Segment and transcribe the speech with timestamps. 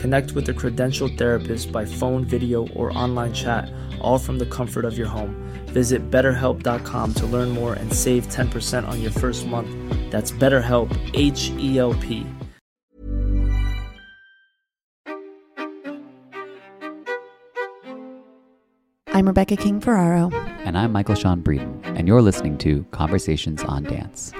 [0.00, 3.70] Connect with a credentialed therapist by phone, video, or online chat,
[4.00, 5.34] all from the comfort of your home.
[5.66, 9.68] Visit betterhelp.com to learn more and save 10% on your first month.
[10.10, 12.26] That's BetterHelp, H E L P.
[19.08, 20.30] I'm Rebecca King Ferraro.
[20.64, 24.32] And I'm Michael Sean Breeden, and you're listening to Conversations on Dance.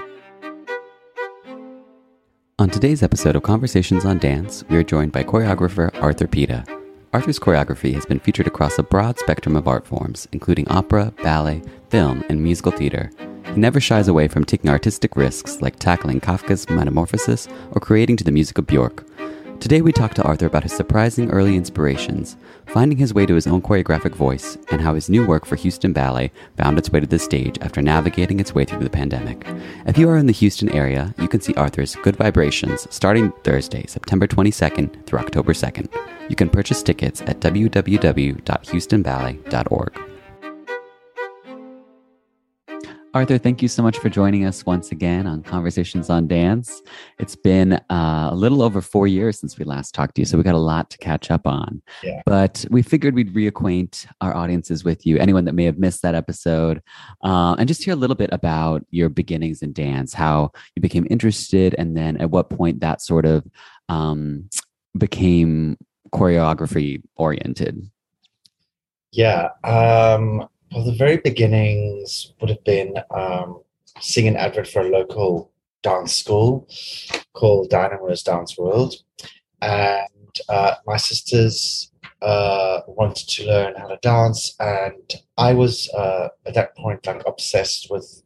[2.61, 6.63] On today's episode of Conversations on Dance, we are joined by choreographer Arthur Pita.
[7.11, 11.63] Arthur's choreography has been featured across a broad spectrum of art forms, including opera, ballet,
[11.89, 13.09] film, and musical theater.
[13.47, 18.23] He never shies away from taking artistic risks like tackling Kafka's Metamorphosis or creating to
[18.23, 19.07] the music of Bjork.
[19.61, 22.35] Today we talk to Arthur about his surprising early inspirations,
[22.65, 25.93] finding his way to his own choreographic voice, and how his new work for Houston
[25.93, 29.45] Ballet found its way to the stage after navigating its way through the pandemic.
[29.85, 33.85] If you are in the Houston area, you can see Arthur's Good Vibrations starting Thursday,
[33.85, 35.93] September 22nd through October 2nd.
[36.27, 40.10] You can purchase tickets at www.houstonballet.org.
[43.13, 46.81] Arthur, thank you so much for joining us once again on Conversations on Dance.
[47.19, 50.37] It's been uh, a little over four years since we last talked to you, so
[50.37, 51.81] we got a lot to catch up on.
[52.03, 52.21] Yeah.
[52.25, 56.15] But we figured we'd reacquaint our audiences with you, anyone that may have missed that
[56.15, 56.81] episode,
[57.21, 61.05] uh, and just hear a little bit about your beginnings in dance, how you became
[61.09, 63.45] interested, and then at what point that sort of
[63.89, 64.49] um,
[64.97, 65.77] became
[66.13, 67.91] choreography oriented.
[69.11, 69.49] Yeah.
[69.65, 73.61] Um, well, the very beginnings would have been um,
[73.99, 75.51] seeing an advert for a local
[75.83, 76.67] dance school
[77.33, 78.95] called Dynamo's Dance World.
[79.61, 84.55] And uh, my sisters uh, wanted to learn how to dance.
[84.59, 88.23] And I was uh, at that point like obsessed with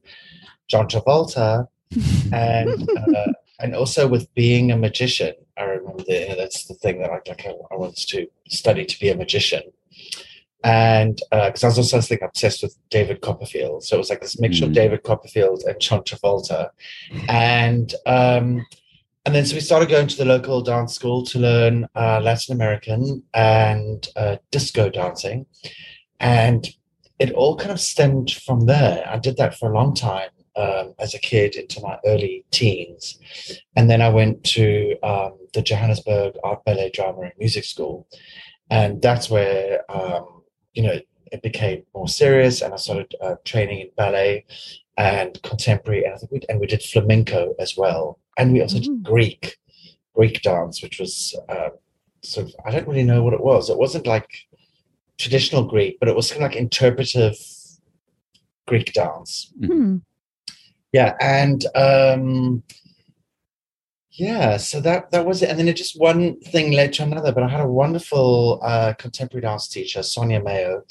[0.68, 1.68] John Travolta
[2.34, 5.34] and uh, and also with being a magician.
[5.58, 9.00] I remember the, that's the thing that I, like, I, I wanted to study to
[9.00, 9.62] be a magician
[10.66, 14.22] and because uh, I was also think obsessed with David Copperfield, so it was like
[14.22, 14.70] this mixture mm.
[14.70, 16.70] of David Copperfield and John Travolta,
[17.30, 18.66] and um,
[19.26, 22.56] and then so we started going to the local dance school to learn uh, Latin
[22.56, 25.46] American and uh, disco dancing,
[26.20, 26.68] and
[27.20, 29.08] it all kind of stemmed from there.
[29.08, 33.20] I did that for a long time um, as a kid into my early teens,
[33.76, 38.08] and then I went to um, the Johannesburg Art Ballet Drama and Music School,
[38.72, 40.34] and that's where um,
[40.75, 41.00] you know,
[41.31, 44.46] it became more serious, and I started uh, training in ballet
[44.97, 48.78] and contemporary, and I think we and we did flamenco as well, and we also
[48.78, 48.94] mm-hmm.
[48.96, 49.58] did Greek,
[50.14, 51.69] Greek dance, which was uh,
[52.24, 53.70] sort of I don't really know what it was.
[53.70, 54.29] It wasn't like
[55.17, 57.38] traditional Greek, but it was kind of like interpretive
[58.67, 59.52] Greek dance.
[59.59, 59.97] Mm-hmm.
[60.91, 62.64] Yeah, and um,
[64.17, 67.34] yeah, so that that was it, and then it just one thing led to another.
[67.34, 70.84] But I had a wonderful uh, contemporary dance teacher, Sonje Mayo,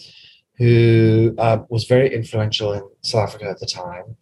[0.58, 4.16] who uh, was very influential in South Africa at the time,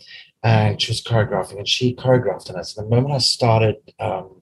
[0.45, 2.75] and she was choreographing, and she choreographed in us.
[2.75, 4.41] The moment I started um,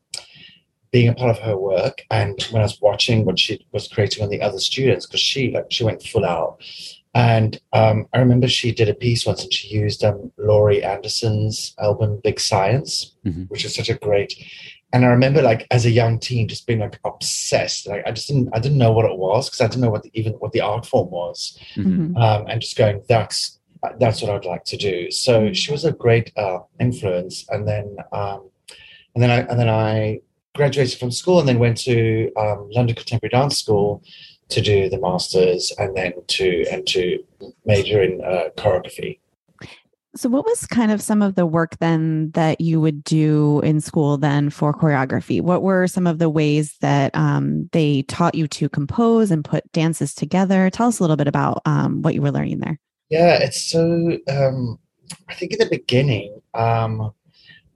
[0.93, 4.23] being a part of her work, and when I was watching what she was creating
[4.23, 6.63] on the other students, because she like she went full out,
[7.15, 11.75] and um, I remember she did a piece once and she used um, Laurie Anderson's
[11.81, 13.45] album Big Science, mm-hmm.
[13.45, 14.35] which is such a great
[14.93, 17.87] and I remember like as a young teen just being like obsessed.
[17.87, 20.03] Like I just didn't I didn't know what it was because I didn't know what
[20.03, 22.17] the, even what the art form was, Mhm.
[22.17, 23.59] um, and just going that's
[23.99, 25.11] that's what I'd like to do.
[25.11, 28.51] So she was a great uh, influence, and then um,
[29.15, 30.21] and then I and then I
[30.57, 34.03] graduated from school and then went to um, London Contemporary Dance School
[34.51, 37.25] to do the masters and then to and to
[37.65, 39.19] major in uh, choreography.
[40.17, 43.81] So, what was kind of some of the work then that you would do in
[43.81, 45.41] school then for choreography?
[45.41, 49.71] What were some of the ways that um, they taught you to compose and put
[49.71, 50.69] dances together?
[50.69, 52.81] Tell us a little bit about um, what you were learning there.
[53.09, 54.19] Yeah, it's so.
[54.29, 54.79] Um,
[55.29, 57.13] I think in the beginning, um,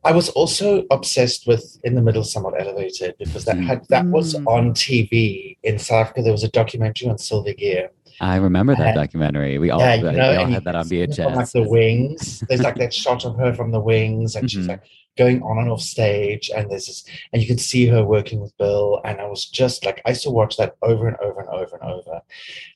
[0.05, 3.67] I was also obsessed with "In the Middle, Somewhat Elevated" because that Mm.
[3.67, 4.47] had that was Mm.
[4.47, 6.23] on TV in South Africa.
[6.23, 7.89] There was a documentary on Sylvie Guillem.
[8.21, 9.59] I remember that Uh, documentary.
[9.59, 11.25] We all, yeah, you we all had that on see VHS.
[11.25, 14.67] From like the wings, there's like that shot of her from the wings, and she's
[14.67, 14.69] Mhm.
[14.69, 14.83] like
[15.17, 18.57] going on and off stage, and there's this, and you can see her working with
[18.59, 21.49] Bill, and I was just like, I used to watch that over and over and
[21.49, 22.21] over and over.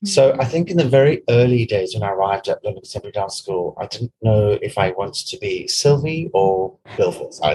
[0.04, 0.50] So I mm.
[0.50, 3.86] think in the very early days when I arrived at London Contemporary Dance School, I
[3.86, 7.08] didn't know if I wanted to be Sylvie or Bill.
[7.42, 7.54] I,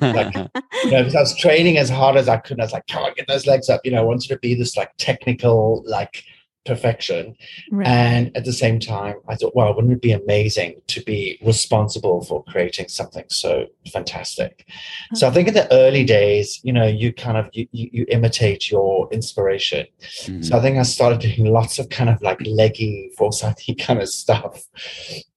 [0.00, 2.52] like, you know, because I was training as hard as I could.
[2.52, 3.80] And I was like, come on, get those legs up.
[3.84, 6.22] You know, I wanted to be this like technical, like
[6.64, 7.36] perfection.
[7.70, 7.86] Right.
[7.86, 12.24] And at the same time, I thought, well, wouldn't it be amazing to be responsible
[12.24, 14.66] for creating something so fantastic?
[15.14, 18.06] So I think in the early days, you know, you kind of you, you, you
[18.08, 19.86] imitate your inspiration.
[20.00, 20.44] Mhm.
[20.44, 24.08] So I think I started doing lots of kind of like leggy, Forsythy kind of
[24.08, 24.64] stuff.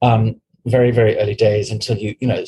[0.01, 2.43] Um, very, very early days until you, you know,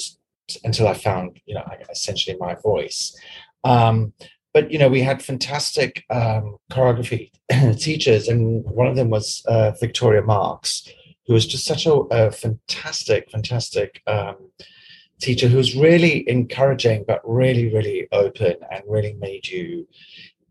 [0.63, 3.17] until I found, you know, essentially my voice.
[3.63, 4.13] Um,
[4.53, 7.31] but you know, we had fantastic um, choreography
[7.79, 10.87] teachers, and one of them was uh, Victoria Marks,
[11.27, 14.35] who was just such a, a fantastic, fantastic um,
[15.21, 19.87] teacher who was really encouraging, but really, really open, and really made you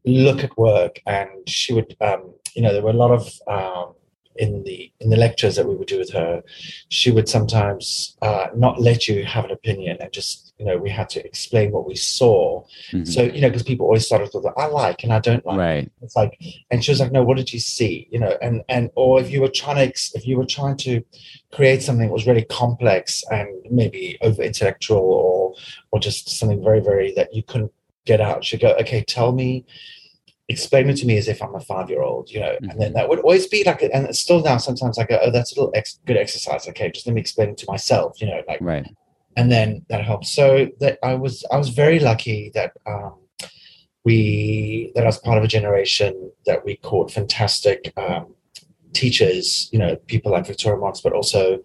[0.05, 1.01] look at work.
[1.07, 3.95] And she would, um, you know, there were a lot of um,
[4.37, 6.43] in the in the lectures that we would do with her.
[6.89, 10.91] She would sometimes uh, not let you have an opinion, and just you know, we
[10.91, 12.65] had to explain what we saw.
[12.93, 13.07] Mhm.
[13.07, 15.59] So you know, because people always started with I like and I don't like.
[15.59, 15.93] right.
[16.03, 16.39] It's like,
[16.71, 19.31] and she was like, "No, what did you see?" You know, and and or if
[19.31, 21.03] you were trying to if you were trying to
[21.53, 25.55] create something that was really complex and maybe over intellectual or
[25.93, 27.73] or just something very very that you couldn't
[28.05, 29.65] get out, she'd go, "Okay, tell me."
[30.51, 32.93] Explain it to me as if I'm a five year old, you know, and then
[32.93, 32.95] Mhm.
[32.95, 35.57] that would always be like, and it's still now sometimes I go, oh, that's a
[35.61, 36.67] little ex- good exercise.
[36.67, 38.87] Okay, just let me explain it to myself, you know, like, Right.
[39.39, 40.31] And then that helps.
[40.31, 43.15] So that I was I was very lucky that um,
[44.05, 48.35] we that I was part of a generation that we caught fantastic um,
[48.95, 49.69] teachers.
[49.73, 51.61] You know, people like Victoria Marks, but also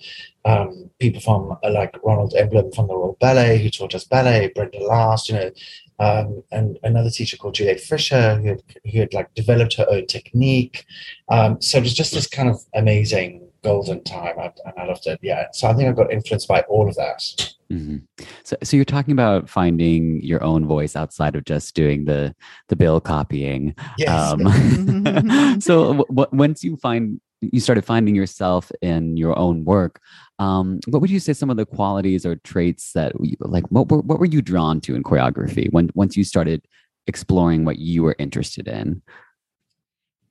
[0.46, 4.52] um, people from uh, like Ronald Emblen from the Royal Ballet who taught us ballet,
[4.54, 5.52] Brenda Last, you know,
[6.00, 10.06] um, and another teacher called Juliet Fisher who had, who had like developed her own
[10.06, 10.86] technique.
[11.30, 15.08] Um, so it was just this kind of amazing golden time, I, and I loved
[15.08, 15.20] it.
[15.22, 17.54] Yeah, so I think I got influenced by all of that.
[17.70, 17.98] hmm
[18.44, 22.36] So, so you're talking about finding your own voice outside of just doing the
[22.70, 23.76] the bill copying.
[23.98, 24.10] Yes.
[24.10, 30.00] Um, so, w- w- once you find you started finding yourself in your own work,
[30.40, 33.90] um, what would you say some of the qualities or traits that you, like what
[33.90, 36.66] were, what were you drawn to in choreography when once you started
[37.08, 39.02] exploring what you were interested in?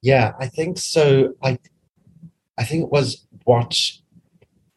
[0.02, 1.35] Yeah, I think so.
[1.42, 1.59] I
[2.59, 3.78] I think it was what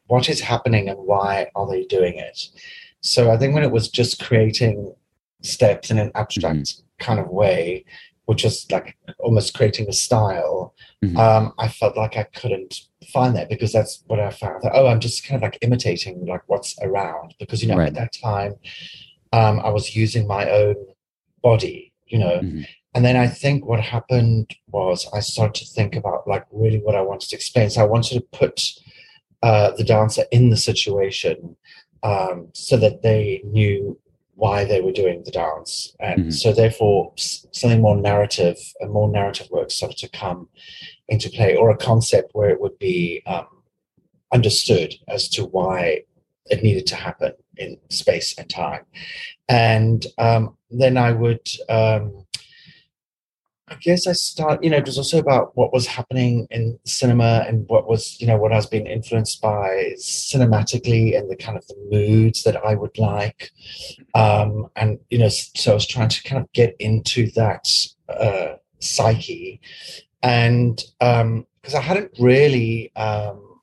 [0.07, 2.47] what is happening and why are they doing it.
[3.01, 4.93] So I think when it was just creating
[5.41, 7.85] steps in an abstract kind of way,
[8.25, 11.17] which was like almost creating a style, Mhm.
[11.17, 12.81] um, I felt like I couldn't
[13.13, 14.61] find that because that's what I found.
[14.63, 17.87] That, oh, I'm just kind of like imitating like what's around because you know Right.
[17.87, 18.55] at that time
[19.33, 20.75] um, I was using my own
[21.41, 22.65] body, you know, Mhm.
[22.95, 26.95] And then I think what happened was I started to think about like really what
[26.95, 27.69] I wanted to explain.
[27.69, 28.71] So I wanted to put
[29.43, 31.57] uh, the dancer in the situation
[32.03, 33.99] um, so that they knew
[34.35, 35.93] why they were doing the dance.
[35.99, 36.33] And Mhm.
[36.33, 40.49] so therefore something more narrative and more narrative work started to come
[41.09, 43.47] into play or a concept where it would be um,
[44.31, 46.01] understood as to why
[46.47, 48.85] it needed to happen in space and time.
[49.49, 52.24] And um, then I would, um,
[53.67, 57.43] I guess I start, you know, it was also about what was happening in cinema
[57.47, 61.57] and what was, you know, what I was being influenced by cinematically and the kind
[61.57, 63.49] of the moods that I would like.
[64.13, 67.67] Um, and, you know, so I was trying to kind of get into that
[68.07, 69.59] uh, psyche.
[70.21, 73.61] And because I hadn't really um,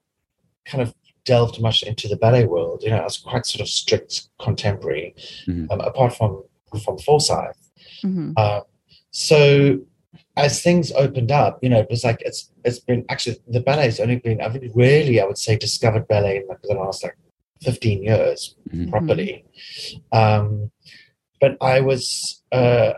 [0.64, 0.92] kind of
[1.25, 5.14] delved much into the ballet world, you know, I was quite sort of strict contemporary
[5.47, 5.71] Mhm.
[5.71, 6.42] um, apart from
[6.82, 7.54] from Forsythe.
[8.02, 8.37] Mhm.
[8.38, 8.62] Um,
[9.11, 9.78] so
[10.37, 14.01] as things opened up, you know, it was like it's it's been actually the ballet's
[14.01, 17.17] only been I've really, really I would say discovered ballet in like the last like
[17.62, 18.91] 15 years Mhm.
[18.91, 19.45] properly.
[20.12, 20.71] Um,
[21.41, 22.95] but I was uh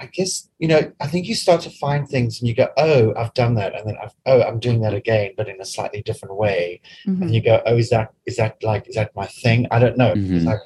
[0.00, 3.14] I guess you know I think you start to find things and you go oh
[3.16, 6.02] I've done that and then I've, oh I'm doing that again but in a slightly
[6.02, 7.22] different way Mhm.
[7.22, 9.96] and you go oh is that is that like is that my thing I don't
[9.96, 10.46] know It's Mhm.
[10.46, 10.60] like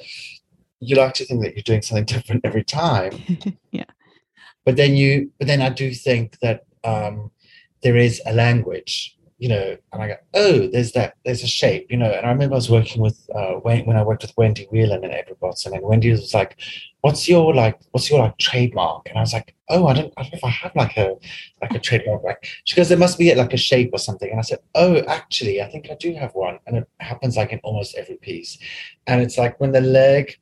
[0.81, 3.13] you like to think that you're doing something different every time
[3.73, 3.85] yeah.
[4.67, 7.31] But then you but then i do think that um
[7.83, 11.87] there is a language you know and i go oh there's that there's a shape
[11.91, 14.37] you know and i remember i was working with uh when, when i worked with
[14.37, 16.57] wendy whelan and edward watson and wendy was like
[17.03, 19.07] what's your like what's your like trademark?
[19.09, 21.15] And i was like oh i don't i don't know if i have like a
[21.61, 24.39] like a trademark like she goes there must be like a shape or something and
[24.39, 27.61] i said oh actually i think i do have one and it happens like in
[27.63, 28.59] almost every piece
[29.07, 30.35] and it's like when the leg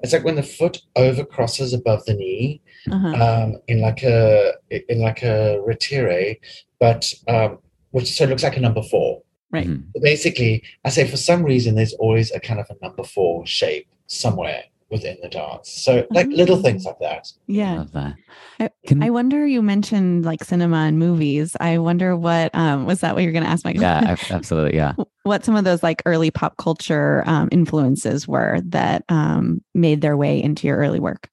[0.00, 3.08] it's like when the foot over crosses above the knee Uh-huh.
[3.24, 6.36] um, in like a in like a retire,
[6.80, 7.58] but um,
[7.90, 9.22] which so it looks like a number four.
[9.50, 9.66] Right.
[9.66, 9.84] Mhm.
[9.94, 13.46] But basically, I say for some reason there's always a kind of a number four
[13.46, 15.70] shape somewhere within the dance.
[15.70, 16.62] So like little Oh.
[16.62, 17.30] things like that.
[17.46, 17.74] yeah.
[17.78, 18.14] Love that.
[18.60, 21.54] I- Can, I wonder you mentioned like cinema and movies.
[21.60, 23.82] I wonder what um was that what you're gonna ask Michael?
[23.82, 24.76] yeah, absolutely.
[24.76, 24.94] Yeah.
[25.24, 30.16] what some of those like early pop culture um, influences were that um, made their
[30.16, 31.28] way into your early work.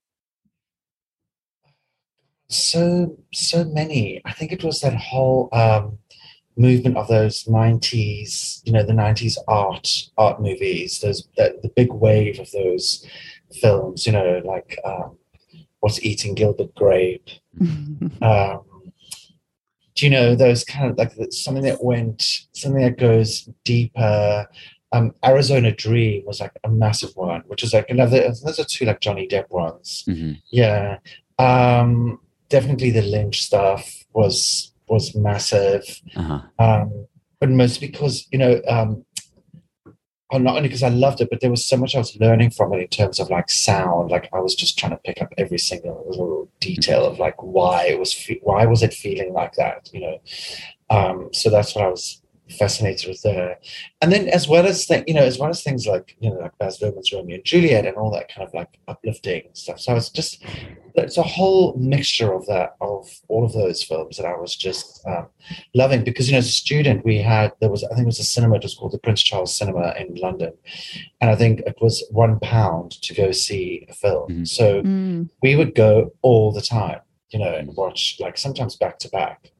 [2.47, 4.21] So so many.
[4.25, 5.97] I think it was that whole um,
[6.57, 10.99] movement of those '90s, you know, the '90s art art movies.
[10.99, 13.05] Those that the big wave of those
[13.61, 14.05] films.
[14.05, 15.17] You know, like um,
[15.79, 17.29] what's eating Gilbert Grape.
[18.21, 18.61] um,
[19.95, 22.21] do you know those kind of like something that went
[22.53, 24.47] something that goes deeper
[24.91, 28.85] um arizona dream was like a massive one which is like another those are two
[28.85, 30.97] like johnny depp ones hmm yeah
[31.39, 33.83] um definitely the lynch stuff
[34.13, 35.83] was was massive
[36.15, 36.41] Uh-huh.
[36.59, 37.07] um
[37.39, 39.03] but mostly because you know um
[40.33, 42.73] not only because I loved it, but there was so much I was learning from
[42.73, 44.09] it in terms of like sound.
[44.11, 47.85] Like I was just trying to pick up every single little detail of like why
[47.87, 50.17] it was fe- why was it feeling like that, you know.
[50.89, 53.57] Um, so that's what I was fascinated with there.
[54.01, 56.37] And then as well as th- you know, as well as things like you know
[56.37, 59.79] like Baz Luhrmann's Romeo and Juliet and all that kind of like uplifting stuff.
[59.79, 60.43] So it's just
[60.97, 65.05] it's a whole mixture of that of all of those films that I was just
[65.05, 65.27] um,
[65.73, 68.19] loving because you know as a student we had there was I think it was
[68.19, 70.53] a cinema just called the Prince Charles Cinema in London,
[71.21, 74.29] and I think it was one pound to go see a film.
[74.29, 74.47] Mhm.
[74.47, 76.99] So Mm, we would go all the time,
[77.31, 79.51] you know, and watch like sometimes back to back.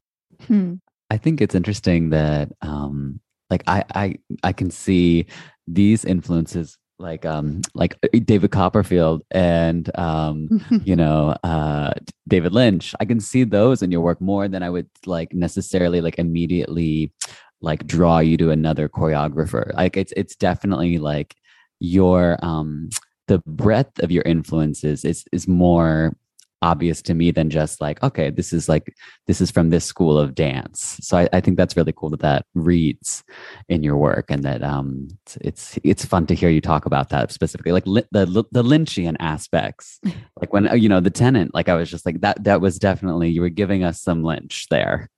[0.46, 0.74] hmm.
[1.10, 3.20] I think it's interesting that um
[3.50, 5.26] like I I I can see
[5.66, 10.48] these influences like um like uh, David Copperfield and um
[10.84, 11.92] you know uh
[12.28, 12.94] David Lynch.
[13.00, 17.12] I can see those in your work more than I would like necessarily like immediately
[17.60, 19.72] like draw you to another choreographer.
[19.74, 21.34] Like it's it's definitely like
[21.78, 22.88] your um
[23.28, 26.16] the breadth of your influences is is more
[26.62, 28.94] obvious to me than just like okay this is like
[29.26, 30.98] this is from this school of dance.
[31.02, 33.24] So i, I think that's really cool that that reads
[33.68, 35.08] in your work and that um
[35.40, 38.62] it's it's, it's fun to hear you talk about that specifically like li- the the
[38.62, 40.00] lynchian aspects.
[40.38, 42.78] Like when uh, you know the tenant like i was just like that that was
[42.78, 45.08] definitely you were giving us some lynch there.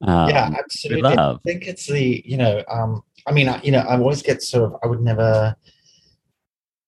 [0.00, 1.16] Um, yeah, absolutely.
[1.16, 4.42] I think it's the you know, um, I mean, I, you know, I always get
[4.42, 5.56] sort of, I would never,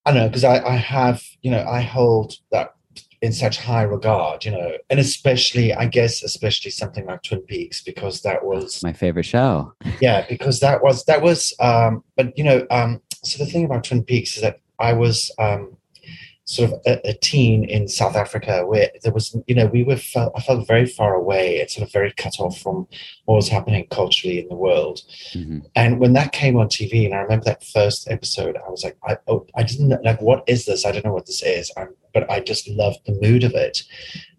[0.05, 2.75] I don't know, because I, I have, you know, I hold that
[3.21, 7.81] in such high regard, you know, and especially, I guess, especially something like Twin Peaks,
[7.81, 9.73] because that was my favorite show.
[10.01, 13.83] Yeah because that was that was um but you know um so the thing about
[13.83, 15.75] twin peaks is that i was um
[16.45, 19.97] sort of a, a teen in south africa where there was you know we were
[19.97, 22.87] felt, i felt very far away it's sort of very cut off from
[23.25, 25.01] what was happening culturally in the world.
[25.33, 25.61] Mhm.
[25.75, 28.97] and when that came on tv and i remember that first episode i was like
[29.03, 30.85] i oh, i didn't like what is this?
[30.85, 31.71] I don't know what this is.
[31.75, 31.85] I
[32.17, 33.83] but i just loved the mood of it.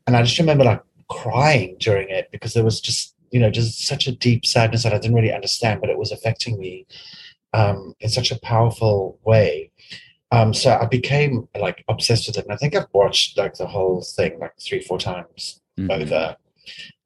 [0.07, 3.87] And i just remember like crying during it because there was just you know just
[3.93, 6.87] such a deep sadness that i didn't really understand but it was affecting me
[7.55, 9.71] um in such a powerful way.
[10.37, 12.45] Um so i became like obsessed with it.
[12.47, 15.91] And i think i've watched like the whole thing like three four times Mhm.
[16.01, 16.23] over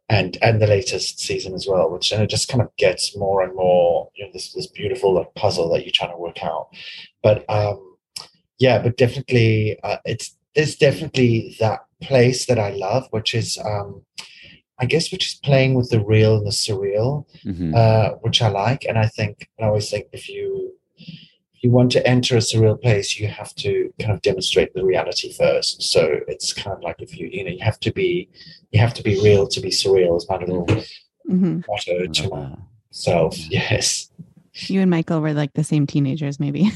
[0.09, 3.39] and and the latest season as well which and it just kind of gets more
[3.45, 6.67] and more you know this this beautiful like puzzle that you're trying to work out.
[7.27, 7.79] But um
[8.65, 14.03] yeah but definitely uh, it's there's definitely that place that i love which is um
[14.79, 17.75] i guess which is playing with the real and the surreal Mhm.
[17.75, 20.73] uh which i like and i think i always think if you
[21.63, 25.33] you want to enter a surreal place, you have to kind of demonstrate the reality
[25.33, 25.81] first.
[25.81, 28.29] So it's kind of like if you, you know, you have to be,
[28.73, 30.17] you have to be real to be surreal.
[30.17, 30.67] Is my little
[31.25, 32.29] hmm motto to
[32.91, 33.39] myself.
[33.49, 34.11] Yes.
[34.55, 36.65] You and Michael were like the same teenagers, maybe.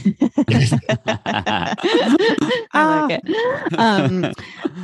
[2.72, 3.78] I like it.
[3.78, 4.32] Um,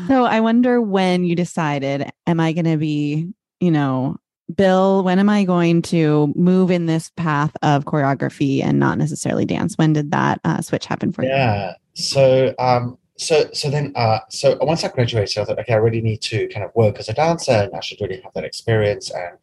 [0.08, 3.28] so I wonder when you decided, am I going to be,
[3.60, 4.16] you know,
[4.54, 9.46] Bill, when am I going to move in this path of choreography and not necessarily
[9.46, 9.78] dance?
[9.78, 11.30] When did that uh, switch happen for you?
[11.30, 11.74] Yeah.
[11.94, 16.00] So, um, so, so then, uh, so once I graduated, I thought, okay, I really
[16.00, 19.10] need to kind of work as a dancer, and I should really have that experience.
[19.10, 19.36] And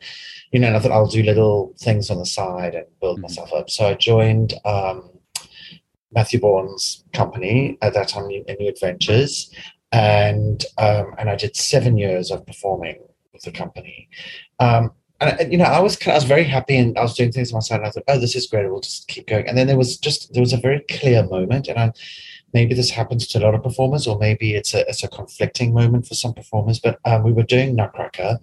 [0.51, 3.23] you know, and I thought I'll do little things on the side and build Mhm.
[3.23, 3.69] myself up.
[3.69, 5.11] So I joined um,
[6.11, 9.53] Matthew Bourne's company at that time, New, New Adventures,
[9.91, 12.97] and um, and I did seven years of performing
[13.31, 14.09] with the company.
[14.59, 17.01] Um, and and, you know, I was kind of, I was very happy, and I
[17.01, 17.79] was doing things on my side.
[17.81, 18.67] And I thought, oh, this is great.
[18.69, 19.47] We'll just keep going.
[19.47, 21.91] And then there was just there was a very clear moment, and I
[22.53, 25.73] maybe this happens to a lot of performers, or maybe it's a it's a conflicting
[25.73, 26.79] moment for some performers.
[26.79, 28.39] But um, we were doing Nutcracker,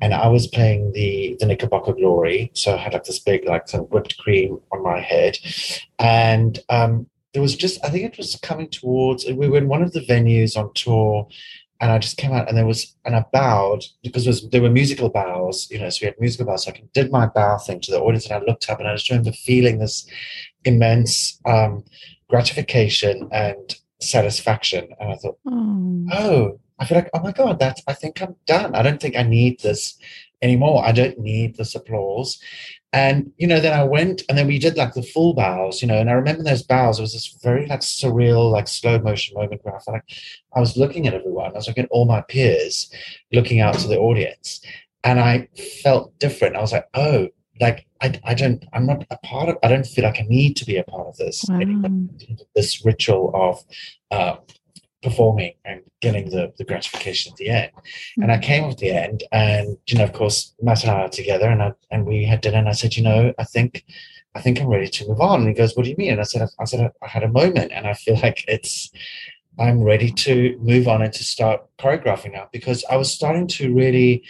[0.00, 3.68] and I was playing the the Knickerbocker Glory, so I had like this big like
[3.68, 5.38] some whipped cream on my head,
[5.98, 9.26] and um, there was just I think it was coming towards.
[9.26, 11.28] We were in one of the venues on tour.
[11.78, 14.62] And I just came out, and there was, and I bowed because there, was, there
[14.62, 15.90] were musical bows, you know.
[15.90, 16.64] So we had musical bows.
[16.64, 18.94] So I did my bow thing to the audience, and I looked up, and I
[18.94, 20.06] just remember feeling this
[20.64, 21.84] immense um,
[22.28, 24.88] gratification and satisfaction.
[25.00, 28.36] And I thought, Oh, oh, I feel like, oh my God, that's, I think I'm
[28.46, 28.74] done.
[28.74, 29.98] I don't think I need this
[30.42, 30.84] anymore.
[30.84, 32.38] I don't need this applause.
[32.92, 35.88] And, you know, then I went and then we did like the full bows, you
[35.88, 39.34] know, and I remember those bows, it was this very like surreal, like slow motion
[39.34, 40.10] moment where I felt like
[40.54, 41.50] I was looking at everyone.
[41.50, 42.90] I was looking at all my peers
[43.32, 44.64] looking out to the audience.
[45.04, 45.48] And I
[45.82, 46.56] felt different.
[46.56, 47.28] I was like, oh,
[47.60, 50.56] like I, I don't, I'm not a part of, I don't feel like I need
[50.56, 51.60] to be a part of this wow.
[52.54, 53.64] this ritual of
[54.10, 54.36] uh,
[55.02, 57.70] performing and getting the, the gratification at the end.
[58.16, 61.08] And I came at the end, and you know, of course, Matt and I are
[61.08, 63.84] together, and I, and we had dinner, and I said, you know, I think.
[64.34, 65.40] I think I'm ready to move on.
[65.40, 67.28] And he goes, "What do you mean?" And I said, "I said I had a
[67.28, 68.90] moment, and I feel like it's,
[69.58, 73.72] I'm ready to move on and to start choreographing now because I was starting to
[73.72, 74.24] really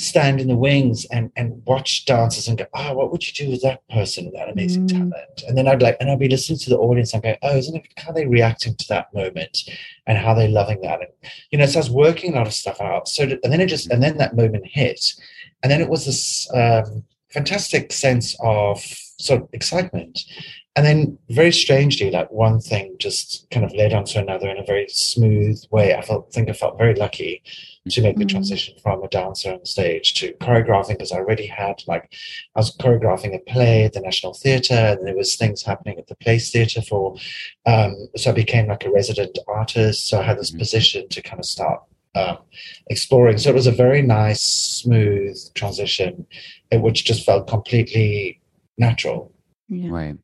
[0.00, 3.50] stand in the wings and and watch dancers and go, oh, what would you do
[3.50, 4.88] with that person with that amazing Mm.
[4.88, 5.42] talent?
[5.46, 7.76] And then I'd like, and I'd be listening to the audience and go, oh, isn't
[7.76, 9.58] it how they reacting to that moment
[10.06, 11.00] and how they loving that?
[11.00, 11.10] And
[11.50, 13.08] you know, so I was working a lot of stuff out.
[13.08, 15.12] So and then it just and then that moment hit,
[15.62, 18.82] and then it was this um, fantastic sense of
[19.18, 20.20] sort of excitement.
[20.76, 24.56] And then, very strangely, like one thing just kind of led on to another in
[24.58, 25.94] a very smooth way.
[25.94, 27.42] I felt, think I felt very lucky
[27.88, 28.28] to make the Mhm.
[28.30, 32.12] transition from a dancer on stage to choreographing because I already had like
[32.54, 36.06] I was choreographing a play at the National Theatre, and there was things happening at
[36.06, 37.16] the Place Theatre for.
[37.66, 40.06] Um, so I became like a resident artist.
[40.08, 40.58] So I had this Mhm.
[40.58, 41.80] position to kind of start
[42.14, 42.38] um,
[42.88, 43.38] exploring.
[43.38, 46.26] So it was a very nice, smooth transition,
[46.72, 48.40] uh, which just felt completely
[48.78, 49.32] natural.
[49.68, 49.90] Yeah.
[49.90, 50.16] Right.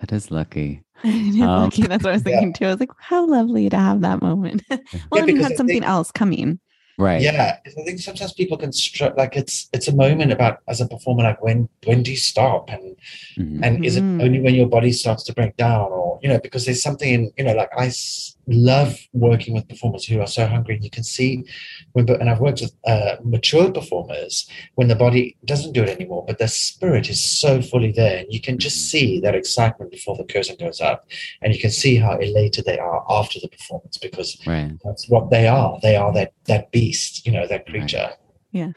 [0.00, 0.82] That is lucky.
[1.04, 1.82] It is Um, lucky.
[1.82, 2.32] That's what I was yeah.
[2.40, 2.66] thinking too.
[2.66, 4.62] I was like, how lovely to have that moment.
[5.10, 6.60] well, and you had something think- else coming.
[6.96, 7.20] Right.
[7.20, 10.86] Yeah, I think sometimes people can stru- like it's it's a moment about as a
[10.86, 12.94] performer like when when do you stop and
[13.36, 13.60] Mhm.
[13.64, 14.22] and is it Mhm.
[14.22, 17.32] only when your body starts to break down or you know because there's something in
[17.36, 20.90] you know like I s- love working with performers who are so hungry And you
[20.90, 21.44] can see
[21.92, 26.24] when and I've worked with uh, mature performers when the body doesn't do it anymore
[26.26, 30.16] but their spirit is so fully there and you can just see that excitement before
[30.16, 31.06] the curtain goes up
[31.42, 34.72] and you can see how elated they are after the performance because Right.
[34.84, 37.66] that's what they are they are that that beast you know that Right.
[37.66, 38.10] creature
[38.52, 38.72] Yeah.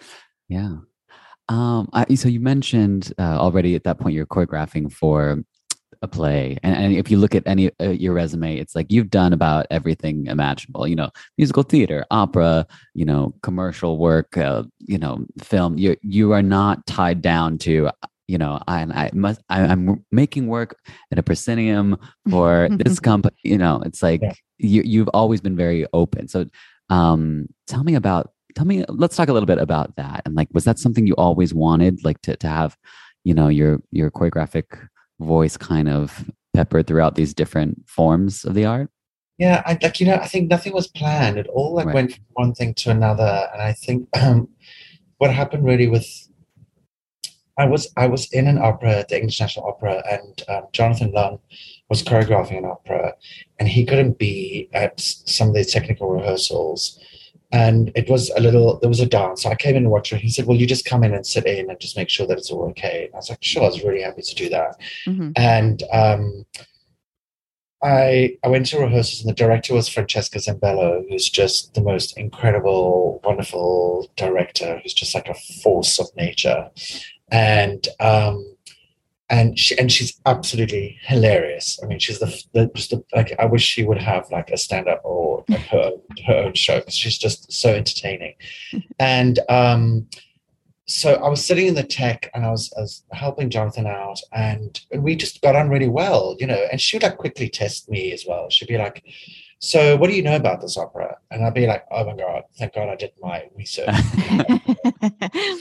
[0.47, 0.77] Yeah.
[1.49, 5.43] Um, I, so you mentioned uh, already at that point you're choreographing for
[6.01, 9.09] a play, and, and if you look at any uh, your resume, it's like you've
[9.09, 10.87] done about everything imaginable.
[10.87, 15.77] You know, musical theater, opera, you know, commercial work, uh, you know, film.
[15.77, 17.89] You you are not tied down to.
[18.29, 19.41] You know, I, I must.
[19.49, 20.77] I, I'm making work
[21.13, 21.97] at a proscenium
[22.29, 23.37] for this company.
[23.43, 24.33] You know, it's like Yeah.
[24.57, 26.27] you you've always been very open.
[26.27, 26.45] So,
[26.89, 30.47] um, tell me about tell me let's talk a little bit about that and like
[30.51, 32.75] was that something you always wanted like to, to have
[33.23, 34.87] you know your your choreographic
[35.19, 38.89] voice kind of peppered throughout these different forms of the art
[39.37, 41.37] Yeah, I like you know, I think nothing was planned.
[41.37, 41.95] It all like Right.
[41.95, 44.49] went from one thing to another, and I think um,
[45.19, 46.07] what happened really with
[47.59, 51.11] I was I was in an opera at the English National Opera, and um, Jonathan
[51.11, 51.39] Lunn
[51.89, 53.13] was choreographing an opera,
[53.59, 56.99] and he couldn't be at some of the technical rehearsals,
[57.51, 59.43] and it was a little there was a dance.
[59.43, 60.19] So i came in and watched it.
[60.21, 62.37] He said well you just come in and sit in and just make sure that
[62.37, 63.05] it's all okay?
[63.05, 63.63] And i was like sure.
[63.63, 64.75] I was really happy to do that.
[65.05, 65.31] Mhm.
[65.37, 66.45] and um
[67.83, 72.17] I I went to rehearsals and the director was Francesca Zambello, who's just the most
[72.17, 76.69] incredible, wonderful director, who's just like a force of nature.
[77.31, 78.56] And um
[79.29, 81.79] and she and she's absolutely hilarious.
[81.83, 84.57] I mean, she's the, the just the, like I wish she would have like a
[84.57, 88.35] stand up or like her own, her own show because she's just so entertaining.
[88.99, 90.07] and um,
[90.87, 94.21] so I was sitting in the tech and I was, I was helping Jonathan out,
[94.31, 96.65] and, and we just got on really well, you know.
[96.71, 98.49] And she would like quickly test me as well.
[98.49, 99.03] She'd be like,
[99.59, 102.43] "So, what do you know about this opera?" And I'd be like, "Oh my god,
[102.57, 103.89] thank God I did my research."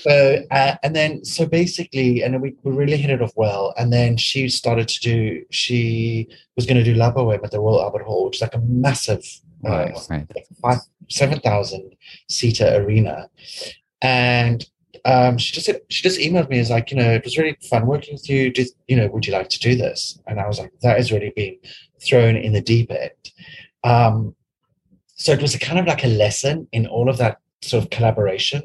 [0.01, 3.75] so uh, and then so basically and we, we really hit it off well.
[3.77, 7.61] And then she started to do she was going to do La Boheme at the
[7.61, 9.25] Royal Albert Hall which is like a massive
[9.65, 10.27] uh, Right, right.
[10.35, 11.95] like five seven thousand
[12.29, 13.29] seater arena.
[14.03, 14.65] And
[15.05, 17.57] um, she just said, she just emailed me as like you know it was really
[17.71, 18.51] fun working with you.
[18.53, 20.19] Did you know would you like to do this?
[20.27, 21.59] And I was like that is really being
[22.05, 23.33] thrown in the deep end.
[23.85, 24.35] Um,
[25.15, 27.91] so it was a kind of like a lesson in all of that sort of
[27.91, 28.63] collaboration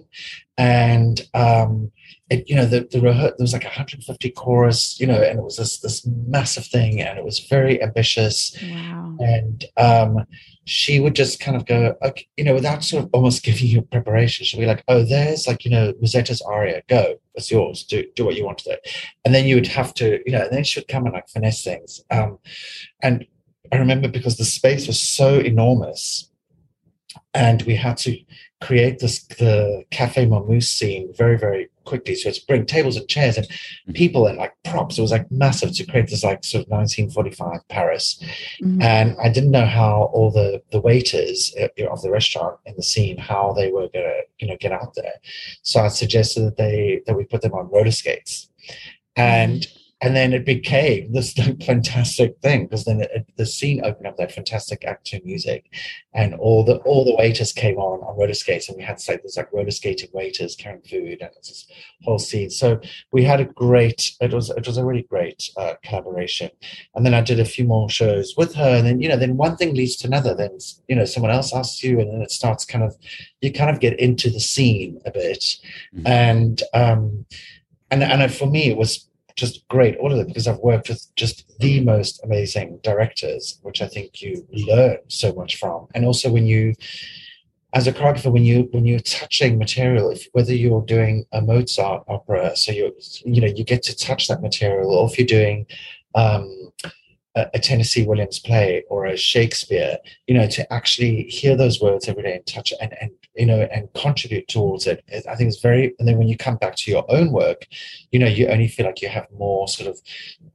[0.61, 1.91] and um
[2.29, 5.43] it, you know the, the rehe- there was like 150 chorus you know and it
[5.43, 8.55] was this this massive thing and it was very ambitious.
[8.61, 9.17] Wow.
[9.19, 10.25] and um
[10.65, 13.81] she would just kind of go okay, you know without sort of almost giving you
[13.81, 18.05] preparation she'd be like oh there's like you know Musetta's aria go it's yours do
[18.15, 18.77] do what you want to do.
[19.25, 21.27] And then you would have to you know and then she would come and like
[21.27, 22.01] finesse things.
[22.11, 22.37] Um
[23.01, 23.25] and
[23.71, 26.29] I remember because the space was so enormous
[27.33, 28.17] and we had to
[28.61, 32.15] create this the cafe Momus scene very very quickly.
[32.15, 33.47] So it's bring tables and chairs and
[33.95, 34.97] people and like props.
[34.97, 38.21] It was like massive to create this like sort of 1945 paris.
[38.61, 38.81] Mhm.
[38.83, 42.57] and i didn't know how all the the waiters uh, you know, of the restaurant
[42.65, 45.15] in the scene how they were gonna you know get out there.
[45.63, 48.49] So i suggested that they that we put them on roller skates.
[49.15, 49.67] And
[50.01, 54.17] and then it became this like, fantastic thing because then it, the scene opened up
[54.17, 55.65] that fantastic act two music.
[56.13, 59.21] And all the all the waiters came on on roller skates and we had like
[59.21, 61.67] there's like roller skating waiters carrying food and it's this
[62.03, 62.49] whole scene.
[62.49, 66.49] So we had a great it was it was a really great uh, collaboration.
[66.95, 69.37] And then i did a few more shows with her and then you know then
[69.37, 72.31] one thing leads to another then you know someone else asks you and then it
[72.31, 72.95] starts kind of
[73.41, 75.57] you kind of get into the scene a bit.
[75.95, 76.07] Mhm.
[76.07, 77.25] and um
[77.91, 81.05] and and for me it was just great all of them because I've worked with
[81.15, 85.87] just the most amazing directors, which I think you learn so much from.
[85.93, 86.73] And also when you
[87.73, 92.03] as a choreographer, when you when you're touching material, if whether you're doing a Mozart
[92.07, 92.93] opera, so you
[93.25, 95.65] you know you get to touch that material, or if you're doing
[96.15, 96.71] um,
[97.35, 102.07] a, a Tennessee Williams play or a Shakespeare, you know, to actually hear those words
[102.07, 105.47] every day and touch and and you know and contribute towards it, it- I think
[105.49, 105.93] it's very.
[105.99, 107.67] And then when you come back to your own work,
[108.11, 109.99] you know, you only feel like you have more sort of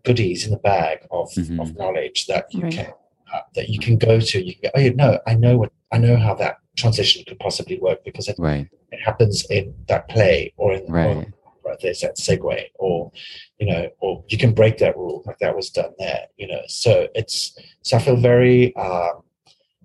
[0.05, 1.61] goodies in the bag of Mhm.
[1.61, 2.73] of knowledge that you Right.
[2.73, 2.93] can
[3.35, 4.45] uh, that you can go to.
[4.47, 7.39] You can go, oh, you know, I know what I know how that transition could
[7.39, 8.69] possibly work because it, Right.
[8.93, 11.17] it happens in that play or in Right.
[11.17, 11.27] or,
[11.67, 13.11] or there's that segue or
[13.59, 16.61] you know or you can break that rule like that was done there you know
[16.67, 19.23] so it's so i feel very um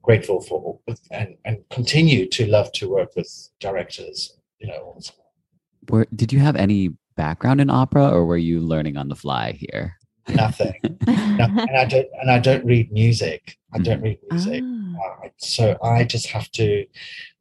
[0.02, 0.80] grateful for
[1.12, 5.00] and and continue to love to work with directors you know
[5.90, 9.52] Were, did you have any background in opera or were you learning on the fly
[9.52, 9.98] here?
[10.36, 14.04] Nothing No, and i don't and i don't read music i don't Mhm.
[14.04, 15.26] read music Ah.
[15.26, 16.86] Uh, so I just have to.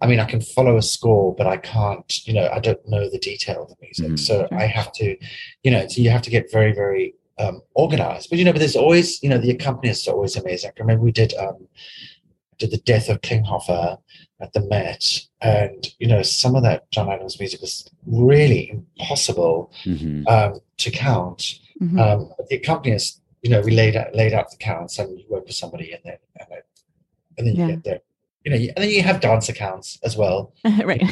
[0.00, 2.10] I mean, I can follow a score, but I can't.
[2.26, 4.18] You know, I don't know the detail of the music, Mhm.
[4.18, 4.48] so.
[4.62, 5.16] I have to.
[5.64, 8.30] You know, so you have to get very, very um, organized.
[8.30, 10.70] But you know, but there's always, you know, the accompanists are always amazing.
[10.70, 11.66] I remember we did um,
[12.58, 13.98] did the Death of Klinghoffer
[14.40, 15.04] at the Met,
[15.42, 17.74] and you know, some of that John Adams music was
[18.06, 21.58] really impossible hmm um, to count.
[21.82, 21.98] Mhm.
[21.98, 25.46] Um, the accompanist, you know, we laid out laid out the counts and you work
[25.46, 26.60] with somebody and then and then,
[27.38, 27.70] and then you Yeah.
[27.74, 28.00] get there.
[28.44, 30.52] You know, and then you have dance accounts as well,
[30.84, 31.02] right.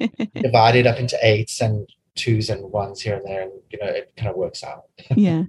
[0.34, 4.12] divided up into eights and twos and ones here and there, and you know, it
[4.16, 4.84] kind of works out.
[5.16, 5.42] yeah.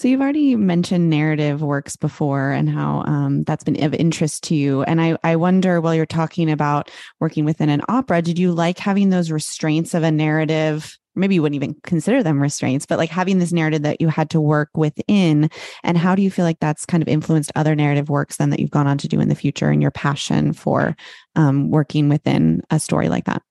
[0.00, 4.54] So you've already mentioned narrative works before and how um, that's been of interest to
[4.56, 4.82] you.
[4.82, 8.78] And I, I wonder while you're talking about working within an opera, did you like
[8.78, 10.98] having those restraints of a narrative?
[11.18, 14.30] Maybe you wouldn't even consider them restraints, but like having this narrative that you had
[14.30, 15.50] to work within.
[15.82, 18.60] And how do you feel like that's kind of influenced other narrative works then that
[18.60, 20.96] you've gone on to do in the future and your passion for
[21.36, 23.42] um, working within a story like that?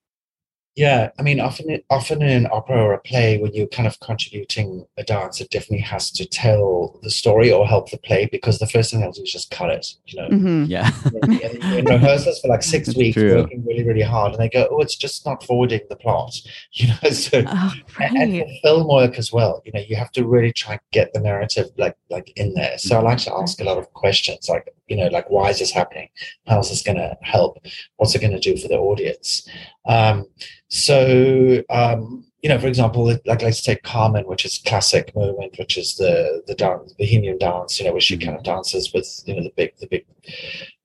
[0.77, 3.99] Yeah, I mean, often often in an opera or a play, when you're kind of
[3.99, 8.59] contributing a dance, it definitely has to tell the story or help the play because
[8.59, 9.87] the first thing they'll do is just cut it.
[10.05, 10.67] You know, Mhm.
[10.69, 10.91] Yeah.
[11.15, 13.37] and in rehearsals for like six weeks, true.
[13.37, 16.39] working really, really hard, and they go, "Oh, it's just not forwarding the plot,"
[16.73, 17.09] you know.
[17.09, 20.53] So Oh, and, and for film work as well, you know, you have to really
[20.53, 22.77] try and get the narrative like like in there.
[22.77, 25.59] So I like to ask a lot of questions, like you know, like why is
[25.59, 26.09] this happening?
[26.47, 27.59] How is this going to help?
[27.97, 29.47] What's it going to do for the audience?
[29.85, 30.25] Um,
[30.69, 35.77] so um, you know, for example, like let's take Carmen, which is classic movement, which
[35.77, 39.35] is the the dance, Bohemian dance, you know, where she kind of dances with you
[39.35, 40.05] know the big the big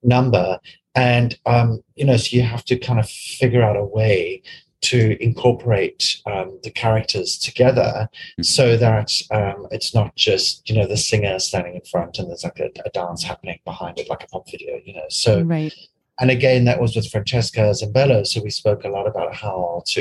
[0.02, 0.58] number,
[0.94, 4.42] and um, you know, so you have to kind of figure out a way
[4.82, 8.44] to incorporate um, the characters together Mhm.
[8.44, 12.44] so that um, it's not just you know the singer standing in front and there's
[12.44, 15.72] like a, a dance happening behind it like a pop video you know so right.
[16.20, 20.00] and again that was with francesca zambello so we spoke a lot about how to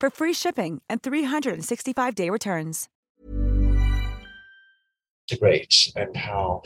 [0.00, 2.88] for free shipping and 365-day returns.
[5.30, 6.60] integrate and how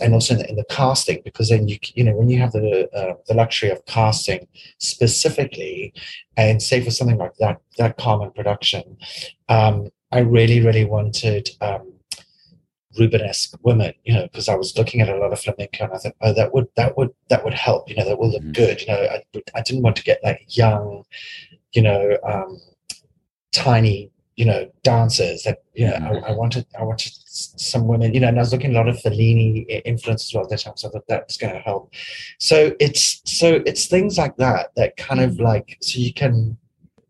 [0.00, 2.52] and also in the, in the casting because then you you know when you have
[2.52, 4.46] the uh, the luxury of casting
[4.78, 5.92] specifically
[6.36, 8.96] and say for something like that that Carmen production
[9.48, 11.92] um i really really wanted um
[12.98, 15.98] Rubenesque women, you know, because I was looking at a lot of flamenco and I
[15.98, 18.54] thought, oh, that would that would that would help, you know, that will look Mhm.
[18.54, 18.94] good, you know.
[18.98, 19.22] I,
[19.54, 21.04] I didn't want to get like young,
[21.72, 22.58] you know, um,
[23.64, 25.42] tiny, you know, dancers.
[25.44, 26.24] That you know, Mhm.
[26.24, 28.78] I, I wanted I wanted some women, you know, and I was looking at a
[28.80, 31.54] lot of Fellini influence as well at that time, so I thought that was going
[31.54, 31.92] to help.
[32.38, 36.56] So it's so it's things like that that kind of like so you can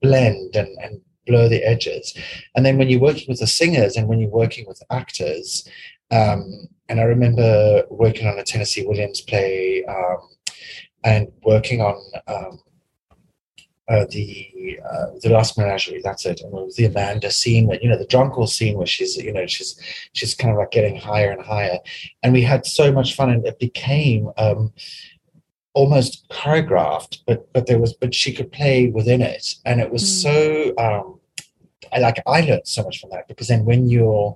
[0.03, 2.15] blend and and blur the edges
[2.55, 5.69] and then when you're working with the singers and when you're working with actors
[6.13, 10.21] um, and i remember working on a tennessee williams play um,
[11.03, 11.97] and working on
[12.29, 12.61] um,
[13.89, 17.99] uh, the uh, the glass menagerie that's it and the amanda scene where you know
[17.99, 19.79] the jonquil scene where she's you know she's
[20.13, 21.79] she's kind of like getting higher and higher
[22.23, 24.73] and we had so much fun and it became um,
[25.75, 30.03] almost choreographed, but but there was but she could play within it, and it was
[30.03, 30.23] Mm.
[30.25, 30.75] so.
[30.79, 31.21] Um,
[31.93, 34.35] I like I learned so much from that because then when you're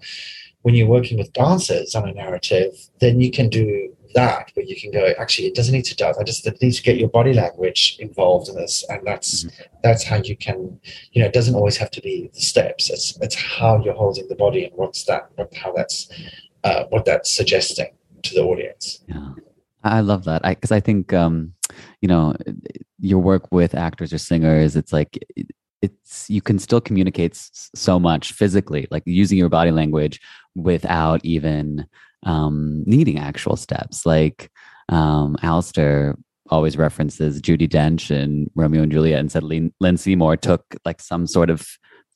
[0.63, 4.79] when you're working with dancers on a narrative, then you can do that where you
[4.81, 5.13] can go.
[5.19, 6.19] Actually, it doesn't need to dance.
[6.19, 9.47] I just need to get your body language involved in this, and that's
[9.83, 10.81] that's how you can.
[11.13, 12.91] You know, it doesn't always have to be the steps.
[12.91, 16.09] It's it's how you're holding the body and what's that, what how that's
[16.65, 17.89] uh, what that's suggesting
[18.23, 19.01] to the audience.
[19.07, 19.31] Yeah.
[19.83, 20.45] I love that.
[20.45, 21.55] I because I think um,
[22.01, 22.35] you know,
[22.99, 25.51] your work with actors or singers, it's like it-
[25.83, 27.35] it's you can still communicate
[27.75, 30.21] so much physically, like using your body language
[30.55, 31.87] without even
[32.25, 34.05] um needing actual steps.
[34.07, 34.51] Like
[34.89, 36.17] um Alistair
[36.49, 41.01] always references Judi Dench in Romeo and Juliet and said Lynn, Lynn Seymour took like
[41.01, 41.67] some sort of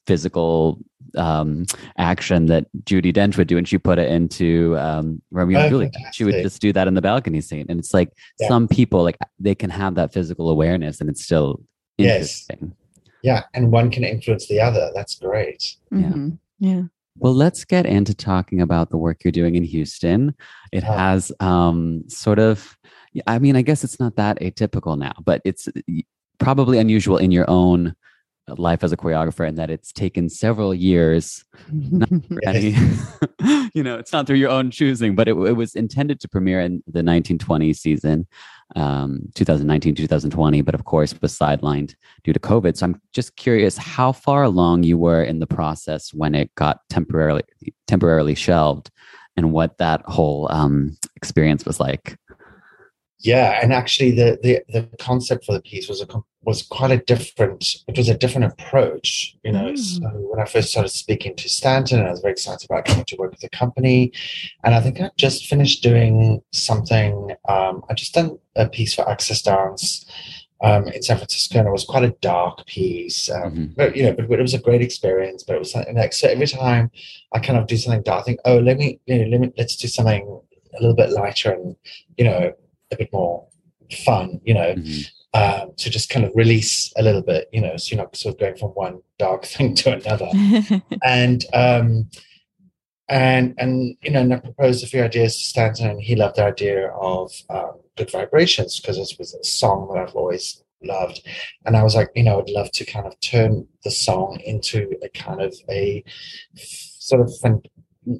[0.06, 0.78] physical
[1.16, 1.64] um
[1.96, 5.70] action that Judi Dench would do and she put it into um Romeo and Oh,
[5.70, 5.94] Juliet.
[6.12, 7.66] She would just do that in the balcony scene.
[7.68, 8.48] And it's like Yeah.
[8.48, 11.60] some people like they can have that physical awareness and it's still
[11.96, 12.14] Yes.
[12.48, 12.74] interesting.
[13.22, 14.90] Yeah, and one can influence the other.
[14.94, 15.76] That's great.
[15.92, 16.10] Yeah.
[16.10, 16.38] Mhm.
[16.58, 16.82] Yeah.
[17.18, 20.34] Well, let's get into talking about the work you're doing in Houston.
[20.72, 22.76] It has um, sort of,
[23.26, 25.68] I mean, I guess it's not that atypical now, but it's
[26.38, 27.94] probably unusual in your own
[28.48, 31.44] life as a choreographer in that it's taken several years
[32.46, 32.76] any,
[33.74, 36.60] you know, it's not through your own choosing, but it, it was intended to premiere
[36.60, 38.26] in the 1920 season,
[38.74, 42.76] um, 2019, 2020, but of course was sidelined due to COVID.
[42.76, 46.80] So I'm just curious how far along you were in the process when it got
[46.90, 47.42] temporarily
[47.86, 48.90] temporarily shelved,
[49.36, 52.16] and what that whole um, experience was like.
[53.24, 56.06] Yeah, and actually, the the the concept for the piece was a
[56.42, 57.76] was quite a different.
[57.88, 59.72] It was a different approach, you know.
[59.72, 59.78] Mm.
[59.78, 63.16] So when I first started speaking to Stanton, I was very excited about coming to
[63.16, 64.12] work with the company,
[64.62, 67.34] and I think I just finished doing something.
[67.48, 70.04] Um, I just done a piece for Access Dance.
[70.60, 73.28] Um, in San Francisco, and it was quite a dark piece.
[73.28, 73.64] Um, mm-hmm.
[73.76, 75.42] But you know, but, but, it was a great experience.
[75.42, 76.28] But it was something like so.
[76.28, 76.90] Every time
[77.34, 79.52] I kind of do something dark, I think, oh, let me, you know, let me,
[79.58, 80.40] let's do something
[80.78, 81.76] a little bit lighter and
[82.16, 82.52] you know
[82.94, 83.46] a bit more
[84.04, 85.40] fun, you know, mm-hmm.
[85.40, 88.34] um, to just kind of release a little bit, you know, so you're not sort
[88.34, 90.28] of going from one dark thing to another.
[91.04, 92.08] and um,
[93.08, 96.36] and and you know, and I proposed a few ideas to Stanton, and he loved
[96.36, 101.26] the idea of um, good vibrations because this was a song that I've always loved.
[101.64, 104.94] And I was like, you know, I'd love to kind of turn the song into
[105.02, 106.04] a kind of a
[106.56, 107.62] sort of fan,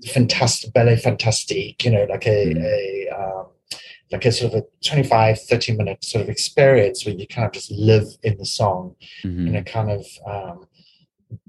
[0.07, 2.63] fantastic ballet fantastique, you know, like a, mm.
[2.63, 3.47] a um,
[4.15, 7.53] like a sort of a 25 30 minute sort of experience where you kind of
[7.53, 9.49] just live in the song mm-hmm.
[9.49, 10.67] in a kind of um,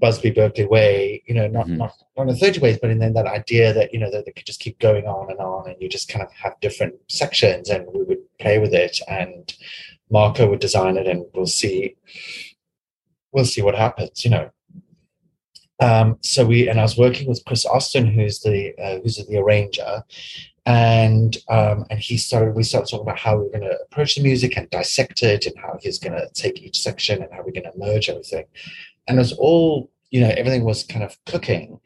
[0.00, 1.76] busby berkeley way you know not mm-hmm.
[1.76, 4.32] not not in 30 ways but in then that idea that you know that they
[4.32, 7.70] could just keep going on and on and you just kind of have different sections
[7.70, 9.54] and we would play with it and
[10.10, 11.94] marco would design it and we'll see
[13.30, 14.50] we'll see what happens you know
[15.78, 19.36] um, so we and I was working with Chris Austin, who's the uh, who's the
[19.36, 20.02] arranger,
[20.66, 24.16] and um, and he started we started talking about how we are going to approach
[24.16, 27.38] the music and dissect it and how he's going to take each section and how
[27.38, 28.44] we're going to merge everything.
[29.06, 31.78] And it was all you know everything was kind of cooking.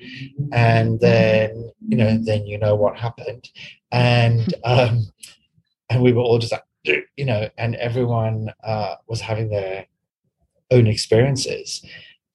[0.52, 3.50] And then you know then you know what happened.
[3.92, 5.06] And um
[5.90, 6.64] and we were all just like
[7.16, 9.86] you know and everyone uh was having their
[10.70, 11.84] own experiences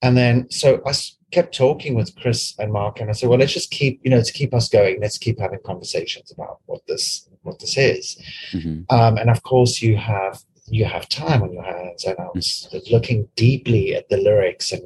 [0.02, 0.92] and then so i
[1.32, 4.22] kept talking with Chris and Mark, and I said, "Well, let's just keep, you know,
[4.22, 5.00] to keep us going.
[5.00, 8.16] Let's keep having conversations about what this what this is."
[8.52, 8.94] Mm-hmm.
[8.94, 12.04] Um, and of course, you have you have time on your hands.
[12.04, 12.92] And I was mm-hmm.
[12.92, 14.82] looking deeply at the lyrics and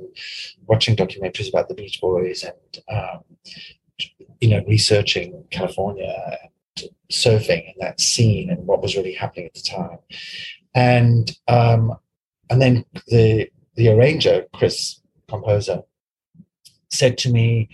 [0.66, 3.20] watching documentaries about the Beach Boys, and um,
[4.40, 9.55] you know, researching California and surfing and that scene and what was really happening at
[9.55, 9.99] the time.
[10.75, 11.94] And um,
[12.49, 14.99] and then the the arranger, Chris,
[15.30, 15.82] composer,
[16.90, 17.68] said to me,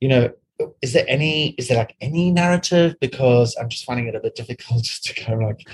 [0.00, 0.32] you know,
[0.80, 4.34] is there any is there like any narrative because i'm just finding it a bit
[4.34, 5.66] difficult to kind of like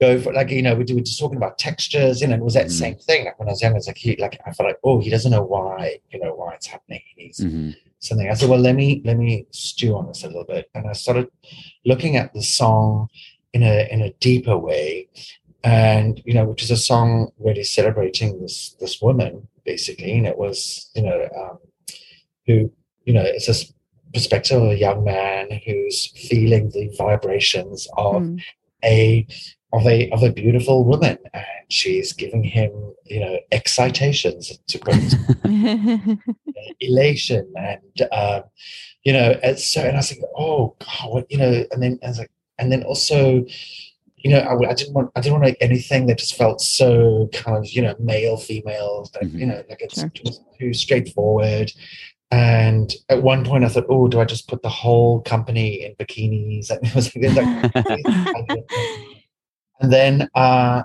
[0.00, 2.54] go for like you know we were just talking about textures you know it was
[2.54, 2.84] that mm-hmm.
[2.84, 5.00] same thing like when i was young it's like he like i felt like oh
[5.00, 7.70] he doesn't know why you know why it's happening he needs mm-hmm.
[7.98, 10.86] something i said well let me let me stew on this a little bit and
[10.88, 11.28] i started
[11.84, 13.08] looking at the song
[13.52, 15.08] in a in a deeper way
[15.64, 20.38] and you know which is a song really celebrating this this woman basically and it
[20.38, 21.58] was you know um,
[22.46, 22.72] who,
[23.04, 23.72] you know, it's a
[24.14, 28.40] perspective of a young man who's feeling the vibrations of mm.
[28.84, 29.26] a
[29.72, 32.70] of a of a beautiful woman, and she's giving him,
[33.04, 35.14] you know, excitations to quote
[36.80, 38.44] elation, and um,
[39.02, 41.98] you know, and so and I was like, oh God, what, you know, and then
[42.02, 43.44] I was like, and then also
[44.26, 47.30] you know, I, I, didn't want I didn't want like anything that just felt so
[47.32, 49.38] kind of you know male female, that, mm-hmm.
[49.38, 50.10] you know, like it's sure.
[50.58, 51.70] too straightforward.
[52.32, 55.94] And at one point, I thought, "Oh, do I just put the whole company in
[55.94, 58.64] bikinis?" And it was like,
[59.80, 60.82] and then, uh,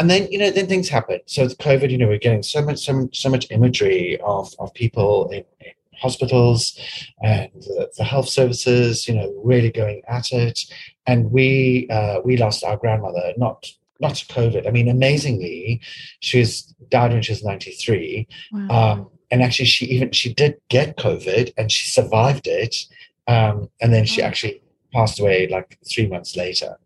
[0.00, 1.20] and then you know, then things happen.
[1.26, 4.52] So with COVID, you know, we're getting so much, so much, so much imagery of
[4.58, 6.76] of people in, in hospitals
[7.22, 10.60] and the, the, health services, you know, really going at it.
[11.06, 13.66] And we uh, we lost our grandmother, not
[14.00, 14.66] not to COVID.
[14.66, 15.80] I mean, amazingly,
[16.20, 18.26] she was died when she was ninety three.
[18.52, 18.68] Wow.
[18.70, 22.86] Um, and actually she even she did get covid and she survived it
[23.28, 26.78] um, and then she actually passed away like three months later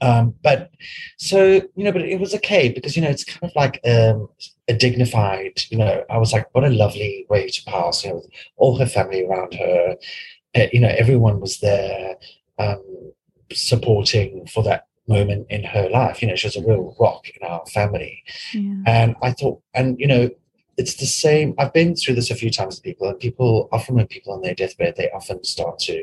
[0.00, 0.70] um, but
[1.16, 4.28] so you know but it was okay because you know it's kind of like um,
[4.68, 8.22] a dignified you know i was like what a lovely way to pass you know
[8.56, 9.96] all her family around her
[10.56, 12.16] uh, you know everyone was there
[12.62, 13.12] um,
[13.52, 17.46] supporting for that moment in her life you know she was a real rock in
[17.46, 18.22] our family
[18.52, 18.76] yeah.
[18.86, 20.30] and i thought and you know
[20.78, 21.54] it's the same.
[21.58, 24.42] I've been through this a few times with people, and people often, when people on
[24.42, 26.02] their deathbed, they often start to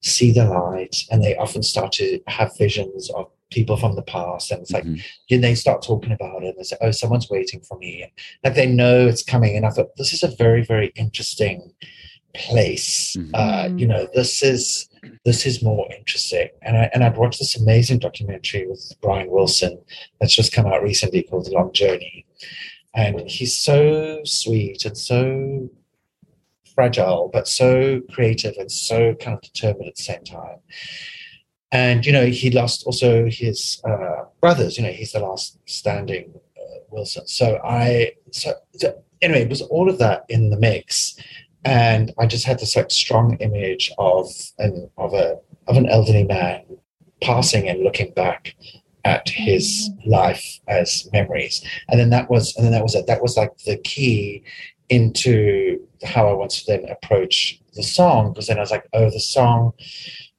[0.00, 4.50] see the light and they often start to have visions of people from the past.
[4.50, 5.00] And it's like, mm-hmm.
[5.28, 8.02] you know, they start talking about it and they say, oh, someone's waiting for me.
[8.02, 9.56] And like they know it's coming.
[9.56, 11.72] And I thought, this is a very, very interesting
[12.34, 13.16] place.
[13.16, 13.34] Mm-hmm.
[13.34, 14.88] Uh, you know, this is
[15.24, 16.48] this is more interesting.
[16.62, 19.78] And I and I'd watched this amazing documentary with Brian Wilson
[20.20, 22.26] that's just come out recently called The Long Journey
[22.96, 25.68] and he's so sweet and so
[26.74, 30.58] fragile, but so creative and so kind of determined at the same time.
[31.72, 34.78] and you know he lost also his uh, brothers.
[34.78, 37.26] You know he's the last standing uh, Wilson.
[37.26, 41.18] So I so, so anyway, it was all of that in the mix,
[41.66, 46.24] and I just had this like strong image of an of a of an elderly
[46.24, 46.62] man
[47.20, 48.54] passing and looking back
[49.04, 51.64] at his life as memories.
[51.88, 53.06] And then that was and then that was it.
[53.08, 54.44] That was like the key
[54.88, 59.10] into how i wanted to then approach the song because then i was like oh
[59.10, 59.72] the song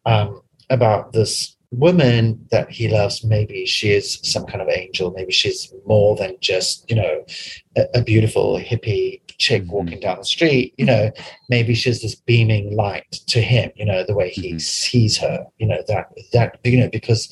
[0.06, 5.34] um, about this woman that he loves maybe she is some kind of angel maybe
[5.34, 7.26] she's more than just you know
[7.76, 9.70] a, a beautiful hippie chick Mhm.
[9.70, 11.11] walking down the street you know
[11.49, 14.61] maybe she's this beaming light to him you know the way he Mhm.
[14.61, 17.30] sees her you know that that you know because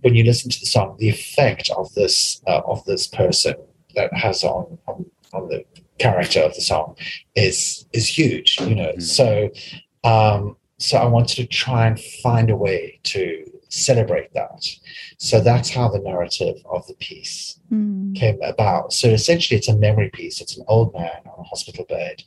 [0.00, 3.54] when you listen to the song the effect of this uh, of this person
[3.94, 5.62] that has on, on on the
[5.98, 6.96] character of the song
[7.36, 9.02] is is huge you know Mhm.
[9.02, 9.50] so
[10.04, 13.22] um so i wanted to try and find a way to
[13.68, 14.62] celebrate that
[15.18, 18.14] so that's how the narrative of the piece Mm.
[18.14, 18.92] came about.
[18.92, 20.40] So essentially, it's a memory piece.
[20.40, 22.22] It's an old man on a hospital bed,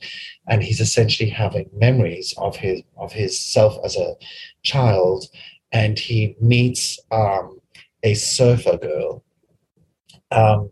[0.48, 4.14] and he's essentially having memories of his of his self as a
[4.62, 5.26] child,
[5.72, 7.60] and he meets um,
[8.02, 9.22] a surfer girl.
[10.30, 10.70] Um,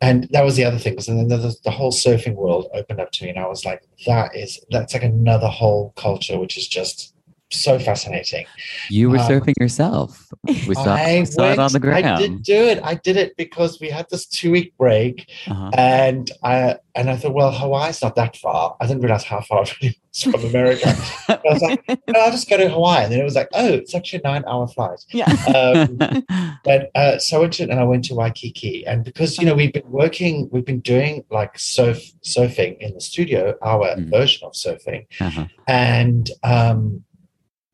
[0.00, 3.12] and that was the other thing, because then the, the whole surfing world opened up
[3.12, 6.66] to me, and I was like, "That is that's like another whole culture, which is
[6.68, 7.14] just
[7.50, 8.46] so fascinating."
[8.90, 10.28] You were Um, surfing yourself.
[10.66, 12.06] We saw, I saw it on the ground.
[12.06, 12.80] I did do it.
[12.82, 15.70] I did it because we had this two week break, Uh-huh.
[15.76, 18.74] and I and I thought, well, Hawaii's not that far.
[18.80, 20.94] I didn't realize how far it really was from America.
[21.28, 23.68] I was like, "No, I'll just go to Hawaii, and then it was like, oh,
[23.68, 25.04] it's actually a nine hour flight.
[25.10, 25.26] Yeah.
[25.54, 25.98] Um,
[26.64, 29.54] but uh, so I went to, and I went to Waikiki, and because you know
[29.54, 34.10] we've been working, we've been doing like surf surfing in the studio, our Mhm.
[34.10, 35.46] version of surfing, Uh-huh.
[35.68, 37.02] and um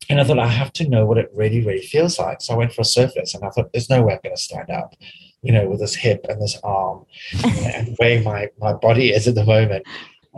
[0.09, 2.41] and I thought I have to know what it really, really feels like.
[2.41, 3.33] So I went for a surface.
[3.33, 4.95] And I thought there's no way I'm going to stand up,
[5.41, 7.05] you know, with this hip and this arm
[7.43, 9.85] and the way my my body is at the moment.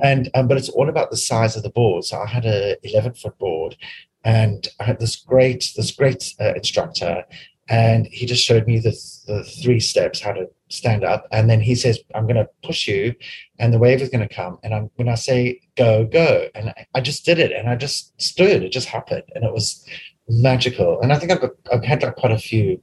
[0.04, 2.04] And um, but it's all about the size of the board.
[2.04, 3.78] So I had a 11 foot board,
[4.24, 7.24] and I had this great this great uh, instructor,
[7.70, 8.92] and he just showed me the
[9.26, 12.90] the three steps how to stand up, and then he says, "I'm going to push
[12.90, 13.16] you,
[13.58, 16.70] and the wave is going to come, and I'm when I say go go," and
[16.70, 18.64] I, I just did it, and I just stood.
[18.64, 19.86] It just happened, and it was
[20.30, 21.00] magical.
[21.02, 22.82] And I think I've got I've had like quite a few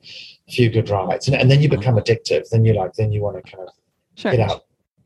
[0.49, 2.49] few good rides, and, and then you become addictive.
[2.51, 3.75] Then you like then you want to kind of
[4.15, 4.31] Sure.
[4.33, 4.65] get out.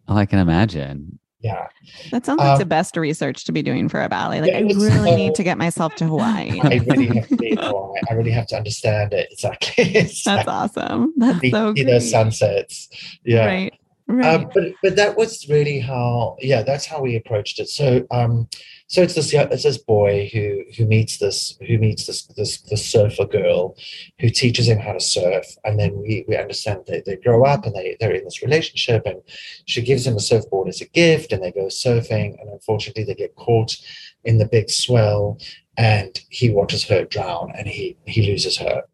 [0.09, 1.19] Oh, I can imagine.
[1.41, 1.69] Yeah,
[2.11, 4.41] That sounds like Um, the best research to be doing for a ballet.
[4.41, 6.59] Like yeah, I really so- need to get myself to Hawaii.
[6.63, 8.01] I really have to be in Hawaii.
[8.11, 9.85] I really have to understand it exactly.
[9.95, 11.13] It's That's like, awesome.
[11.17, 11.93] That's see- so see great.
[11.93, 12.89] those sunsets.
[13.25, 13.47] Yeah.
[13.47, 13.75] Right.
[14.09, 14.25] Right.
[14.25, 17.69] Um, but but that was really how yeah that's how we approached it.
[17.69, 18.49] So um
[18.87, 23.25] so it's this it's this boy who who meets this who meets this this surfer
[23.25, 23.77] girl
[24.21, 27.67] who teaches him how to surf and then we we understand they, they grow up
[27.67, 29.21] and they they're in this relationship and
[29.67, 33.15] she gives him a surfboard as a gift and they go surfing and unfortunately they
[33.15, 33.77] get caught
[34.23, 35.37] in the big swell
[35.77, 38.85] and he watches her drown and he he loses her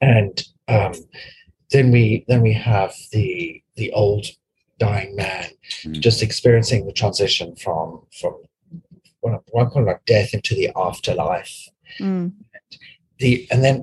[0.00, 0.94] and um
[1.70, 4.24] then we then we have the the old
[4.84, 5.46] dying man
[5.84, 6.00] Mm.
[6.06, 7.86] just experiencing the transition from
[8.20, 8.34] from
[9.26, 11.54] one one kind of like death into the afterlife
[12.06, 12.26] Mm.
[13.22, 13.76] the and then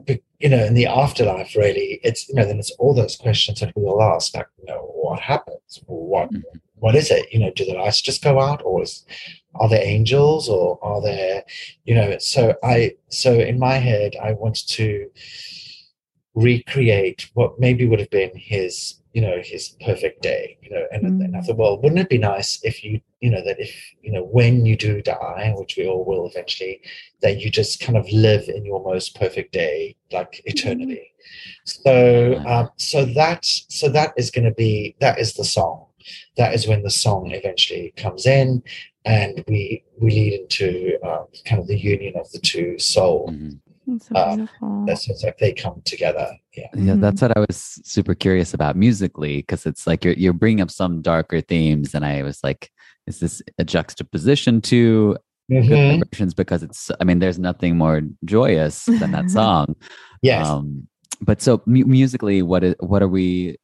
[0.43, 3.73] you know in the afterlife really it's you know then it's all those questions that
[3.75, 6.43] we all ask like you know what happens what Mhm.
[6.83, 8.93] what is it you know do the lights just go out or is
[9.61, 11.37] are there angels or are there
[11.87, 12.41] you know so
[12.73, 12.77] i
[13.23, 14.89] so in my head i wanted to
[16.35, 21.01] recreate what maybe would have been his you know his perfect day you know and,
[21.23, 21.43] and i Mm.
[21.45, 22.93] thought well wouldn't it be nice if you
[23.23, 23.71] you know that if
[24.05, 26.75] you know when you do die which we all will eventually
[27.23, 29.77] that you just kind of live in your most perfect day
[30.17, 31.05] like eternity?
[31.65, 31.93] So
[32.53, 33.41] um so that
[33.79, 35.77] so that is going to be that is the song.
[36.39, 38.47] That is when the song eventually comes in
[39.17, 40.67] and we we lead into
[41.09, 43.31] um, kind of the union of the two souls.
[43.31, 43.59] Mhm.
[43.87, 44.83] That's so uh, beautiful.
[44.85, 48.75] that's it's like they come together yeah Yeah, that's what I was super curious about
[48.75, 52.69] musically because it's like you're you're bringing up some darker themes, and I was like,
[53.07, 55.15] is this a juxtaposition to
[55.49, 55.99] good Mhm.
[55.99, 56.33] vibrations?
[56.33, 59.75] Because it's, I mean, there's nothing more joyous than that song.
[60.21, 60.87] yes Um,
[61.21, 63.55] but so mu- musically, what is what are we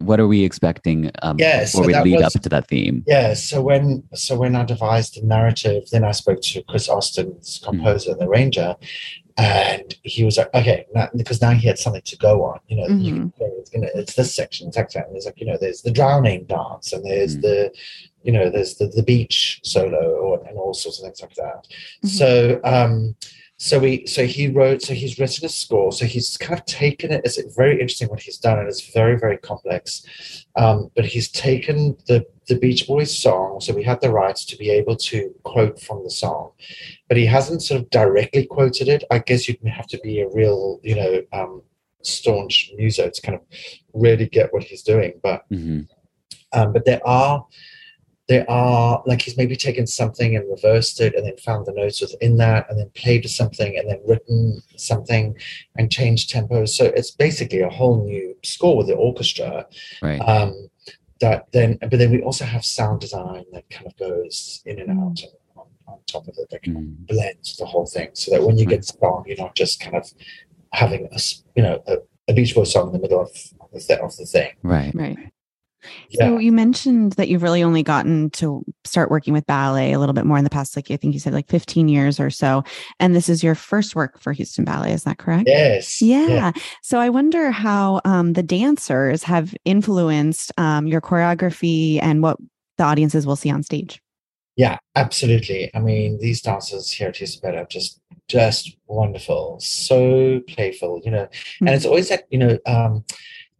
[0.00, 2.68] what are we expecting um, Yeah, before so we that lead was- up to that
[2.68, 3.02] theme?
[3.06, 7.60] Yeah, so when so when I devised the narrative, then I spoke to Chris Austin's
[7.64, 8.76] composer, the arranger,
[9.36, 12.60] and he was like, okay, now, because now he had something to go on.
[12.68, 15.12] You know, you can go, it's gonna it's this section, it's that section.
[15.12, 17.42] There's like you know, there's the drowning dance, and there's Mm.
[17.42, 17.72] the
[18.22, 21.66] you know, there's the the beach solo, or, and all sorts of things like that.
[22.04, 22.08] Mhm.
[22.08, 23.16] So um,
[23.56, 27.12] so we so he wrote so he's written a score so he's kind of taken
[27.12, 31.30] it it's very interesting what he's done and it's very very complex um, but he's
[31.30, 35.34] taken the the beach boys song so we had the rights to be able to
[35.44, 36.50] quote from the song.
[37.08, 39.04] But he hasn't sort of directly quoted it.
[39.10, 41.62] I guess you'd have to be a real you know um,
[42.02, 43.42] staunch muso to kind of
[43.94, 45.14] really get what he's doing.
[45.22, 45.82] But hmm
[46.52, 47.46] um, but there are
[48.28, 52.00] there are like he's maybe taken something and reversed it and then found the notes
[52.00, 55.36] within that and then played something and then written something
[55.76, 56.68] and changed tempos.
[56.68, 59.66] So it's basically a whole new score with the orchestra.
[60.00, 60.20] Right.
[60.20, 60.69] um,
[61.20, 64.90] that then but then we also have sound design that kind of goes in and
[64.90, 65.20] out
[65.56, 67.06] on, on top of it that kind of Mm.
[67.06, 70.06] blends the whole thing so that when you get song you're not just kind of
[70.72, 71.96] having a s- you know a,
[72.28, 74.94] a beach boy song in the middle of, of, the, th- of the thing Right.
[74.94, 75.18] Right.
[76.10, 79.98] Yeah So you mentioned that you've really only gotten to start working with ballet a
[79.98, 82.30] little bit more in the past, like I think you said, like 15 years or
[82.30, 82.64] so.
[82.98, 84.92] And this is your first work for Houston Ballet.
[84.92, 85.48] Is that correct?
[86.00, 86.52] yes Yeah.
[86.82, 92.38] So I wonder how um, the dancers have influenced um, your choreography and what
[92.78, 94.02] the audiences will see on stage.
[94.56, 95.70] Yeah, absolutely.
[95.74, 101.10] I mean, these dancers here at Houston Ballet are just just wonderful, so playful, you
[101.10, 101.28] know.
[101.60, 103.04] And it's always that, you know, um,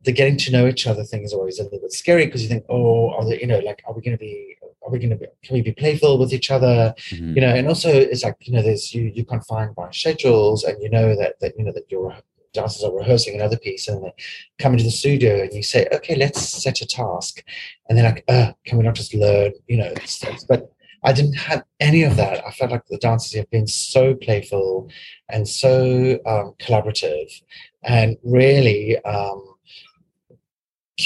[0.03, 2.49] the getting to know each other thing is always a little bit scary because you
[2.49, 5.11] think, oh, are they, you know, like, are we going to be, are we going
[5.11, 6.95] to be, can we be playful with each other?
[7.11, 7.35] Mhm.
[7.35, 10.83] You know, and also it's like, you know, there's you you're confined by schedules, and
[10.83, 12.17] you know that that you know that your
[12.53, 14.13] dancers are rehearsing another piece, and they
[14.59, 17.45] come into the studio, and you say, okay, let's set a task,
[17.89, 20.45] and they're like, uh, can we not just learn, you know, steps?
[20.45, 20.73] But
[21.05, 22.45] I didn't have any of that.
[22.47, 24.91] I felt like the dancers have been so playful
[25.31, 27.31] and so um, collaborative,
[27.83, 29.50] and really um,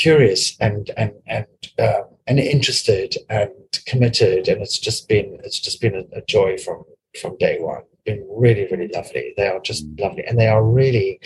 [0.02, 1.46] curious and and and
[1.78, 3.50] um, and interested and
[3.86, 4.48] committed.
[4.48, 6.84] And it's just been it's just been a, a joy from
[7.20, 7.82] from day one.
[8.04, 9.32] Been really really lovely.
[9.36, 10.00] They are just Mm.
[10.00, 11.20] lovely, and they are really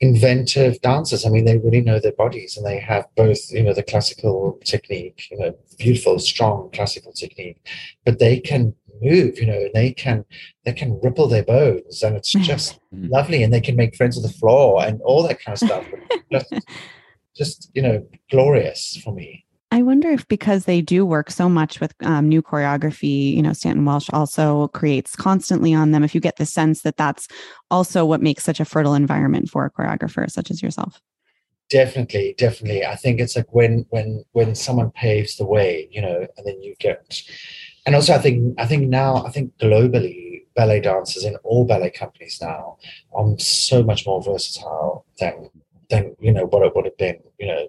[0.00, 1.24] inventive dancers.
[1.24, 4.58] I mean, they really know their bodies, and they have both, you know, the classical
[4.64, 7.58] technique, you know, beautiful, strong classical technique,
[8.04, 10.24] but they can move, you know, and they can
[10.64, 13.10] they can ripple their bones, and it's just Mhm.
[13.10, 15.84] lovely, and they can make friends with the floor and all that kind of stuff.
[17.36, 19.44] just, you know, glorious for me.
[19.70, 23.52] I wonder if because they do work so much with um, new choreography, you know,
[23.52, 26.04] Stanton Welch also creates constantly on them.
[26.04, 27.26] If you get the sense that that's
[27.72, 31.00] also what makes such a fertile environment for a choreographer such as yourself.
[31.70, 36.26] definitely definitely i think it's like when when when someone paves the way you know
[36.36, 37.22] and then you get
[37.86, 41.90] and also i think i think now i think globally ballet dancers in all ballet
[41.90, 42.76] companies now
[43.14, 45.48] are so much more versatile than
[45.90, 47.66] than you know what it would have been you know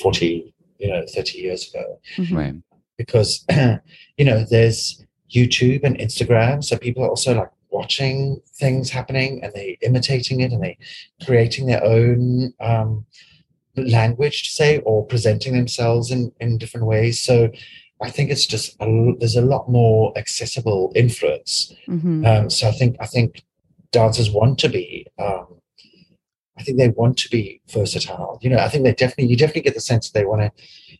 [0.00, 2.36] 40 you know 30 years ago Mhm.
[2.36, 2.54] Right.
[2.96, 3.44] because
[4.18, 5.04] you know there's
[5.34, 10.50] YouTube and Instagram, so people are also like watching things happening and they imitating it
[10.52, 10.76] and they
[11.24, 13.06] creating their own um,
[13.76, 17.20] language to say or presenting themselves in in different ways.
[17.20, 17.50] So
[18.02, 21.72] I think it's just a, l- there's a lot more accessible influence.
[21.88, 22.26] Mhm.
[22.26, 23.42] Um, so I think I think
[23.92, 25.06] dancers want to be.
[25.18, 25.46] Um,
[26.60, 28.38] I think they want to be versatile.
[28.42, 30.52] You know, I think they definitely you definitely get the sense that they want to,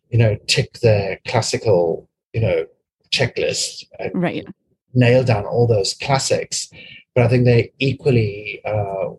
[0.09, 2.65] you know, tick their classical, you know,
[3.13, 4.47] checklist and Right.
[4.95, 6.71] nail down all those classics.
[7.15, 9.11] But I think they equally uh,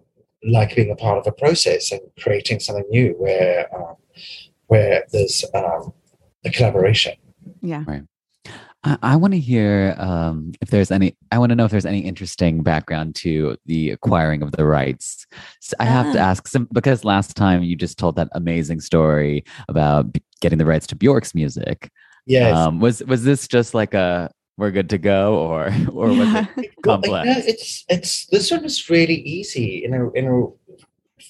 [0.43, 3.95] like being a part of a process and creating something new where um,
[4.65, 5.93] where there's um,
[6.43, 7.13] a collaboration.
[7.61, 7.83] Yeah.
[8.83, 11.15] I, I want to hear um, if there's any.
[11.31, 15.27] I want to know if there's any interesting background to the acquiring of the rights.
[15.59, 16.29] So I have to Ah.
[16.31, 20.65] ask some because last time you just told that amazing story about b- getting the
[20.65, 21.89] rights to Bjork's music.
[22.25, 22.55] Yes.
[22.55, 26.47] Um, was was this just like a we're good to go, or or was it
[26.85, 27.27] Well, complex?
[27.27, 30.47] you know, it's it's this one is really easy in a in a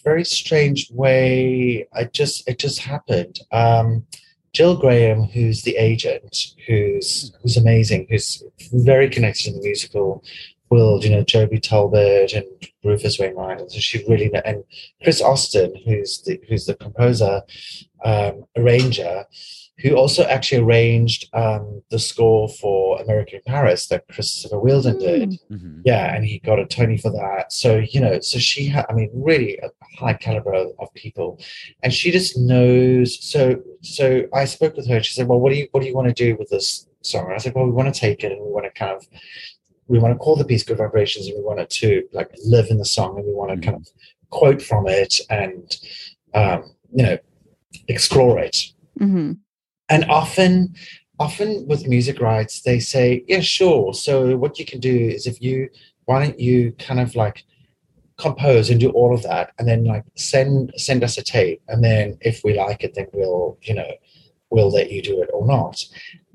[0.06, 1.86] very strange way.
[1.94, 3.40] I just it just happened.
[3.52, 4.06] Um,
[4.54, 8.44] Jill Graham, who's the agent, who's who's amazing, who's
[8.74, 10.24] very connected in the musical
[10.70, 11.04] world.
[11.04, 12.46] You know, Joby Talbot and
[12.84, 14.64] Rufus Wainwright, so she really and
[15.04, 17.42] Chris Austin, who's the who's the composer,
[18.04, 19.26] um, arranger,
[19.82, 25.40] who also actually arranged um, the score for American in Paris that Christopher Wheeldon did.
[25.52, 25.82] Mhm.
[25.86, 27.52] Yeah, and he got a Tony for that.
[27.52, 31.40] So you know, so she had, I mean, really a high caliber of, of people,
[31.84, 33.22] and she just knows.
[33.24, 34.96] So, so I spoke with her.
[34.98, 36.88] and She said, "Well, what do you what do you want to do with this
[37.02, 38.92] song?" And I said, "Well, we want to take it and we want to kind
[38.96, 39.06] of."
[39.88, 42.68] We want to call the piece "Good Vibrations" and we want it to like live
[42.70, 43.86] in the song and we want to kind of
[44.30, 45.78] quote from it and
[46.34, 46.60] um,
[46.94, 47.18] you know
[47.90, 48.58] explore it
[48.98, 49.34] hmm
[49.92, 50.74] and often
[51.20, 53.94] often with music rights they say yeah sure.
[53.94, 55.70] So what you can do is if you
[56.06, 57.44] why don't you kind of like
[58.18, 61.84] compose and do all of that and then like send send us a tape and
[61.84, 63.92] then if we like it then we'll you know
[64.52, 65.82] we'll let you do it or not.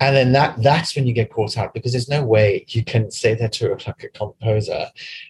[0.00, 3.10] And then that that's when you get caught out because there's no way you can
[3.10, 4.86] say that to like a composer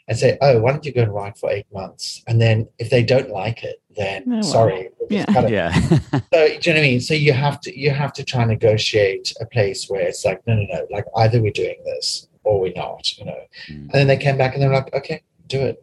[0.08, 2.22] and say oh why don't you go and write for eight months?
[2.26, 5.24] And then if they don't like it then Oh, sorry Yeah.
[5.26, 5.72] Kind of- yeah.
[5.80, 7.00] so do you know what I mean?
[7.00, 10.46] So you have to you have to try and negotiate a place where it's like,
[10.46, 13.40] no, no, no, like either we're doing this or we're not, you know.
[13.68, 13.74] Mm.
[13.74, 15.82] And then they came back and they're like, okay, do it.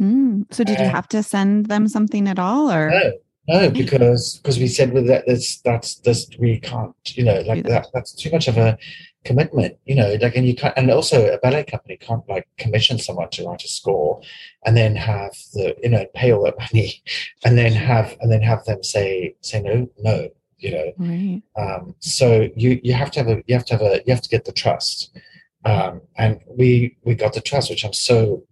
[0.00, 0.46] Mm.
[0.52, 2.90] So did you Uh, have to send them something at all or?
[2.90, 3.12] No,
[3.48, 7.62] no, because because we said with that that's that's this we can't, you know, like
[7.62, 8.78] Do that that's too much of a
[9.24, 12.98] commitment, you know, like and you can't and also a ballet company can't like commission
[12.98, 14.20] someone to write a score
[14.64, 17.02] and then have the you know, pay all that money
[17.44, 20.92] and then have and then have them say say no, no, you know.
[20.98, 21.42] Right.
[21.56, 24.22] Um, so you you have to have a you have to have a you have
[24.22, 25.16] to get the trust,
[25.64, 28.44] um, and we we got the trust, which I'm so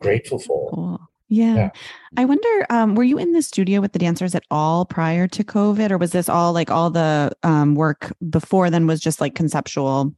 [0.00, 0.70] grateful for.
[0.70, 1.00] Cool.
[1.30, 1.54] Yeah.
[1.54, 1.70] Yeah.
[2.16, 5.44] I wonder, um, were you in the studio with the dancers at all prior to
[5.44, 9.36] COVID, or was this all like all the um, work before then was just like
[9.36, 10.12] conceptual?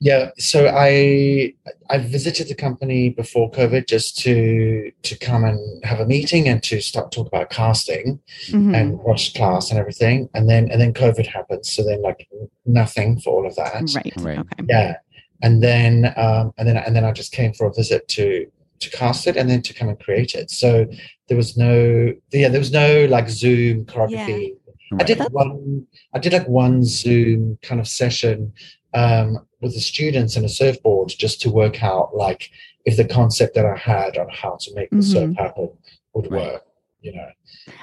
[0.00, 1.54] Yeah, so I
[1.88, 6.62] I visited the company before COVID just to to come and have a meeting and
[6.64, 8.18] to start talk about casting
[8.50, 8.74] Mhm.
[8.76, 12.28] and watch class and everything, and then and then COVID happened, so then like
[12.66, 13.90] nothing for all of that.
[13.94, 14.12] right.
[14.18, 14.38] Right.
[14.40, 14.64] Okay.
[14.68, 14.96] Yeah,
[15.42, 18.46] and then um, and then and then I just came for a visit to
[18.80, 20.50] to cast it and then to come and create it.
[20.50, 20.86] So
[21.28, 24.50] there was no yeah there was no like Zoom choreography.
[24.92, 25.06] I Right.
[25.06, 25.86] did one.
[26.12, 28.52] I did like one Zoom kind of session
[28.94, 32.50] um, with the students and a surfboard just to work out like
[32.84, 35.36] if the concept that I had on how to make the surf Mhm.
[35.38, 35.70] happen
[36.14, 36.52] would Right.
[36.52, 36.62] work.
[37.00, 37.28] You know.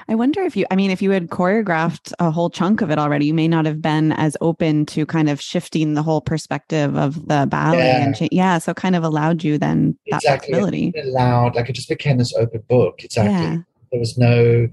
[0.08, 2.98] I wonder if you, I mean, if you had choreographed a whole chunk of it
[2.98, 6.96] already, you may not have been as open to kind of shifting the whole perspective
[6.96, 10.48] of the ballet and cha- yeah, so kind of allowed you then that Exactly.
[10.54, 10.92] flexibility.
[10.96, 13.04] It allowed like it just became this open book.
[13.04, 13.32] Exactly.
[13.32, 13.58] Yeah.
[13.92, 14.68] There was no.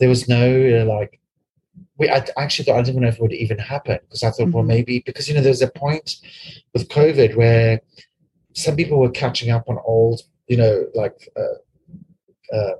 [0.00, 1.20] There was no uh, like.
[2.02, 4.50] We, I actually thought I didn't know if it would even happen because I thought,
[4.50, 4.74] well, Mhm.
[4.74, 6.16] maybe because you know there's a point
[6.74, 7.80] with COVID where
[8.54, 12.74] some people were catching up on old, you know, like uh, uh,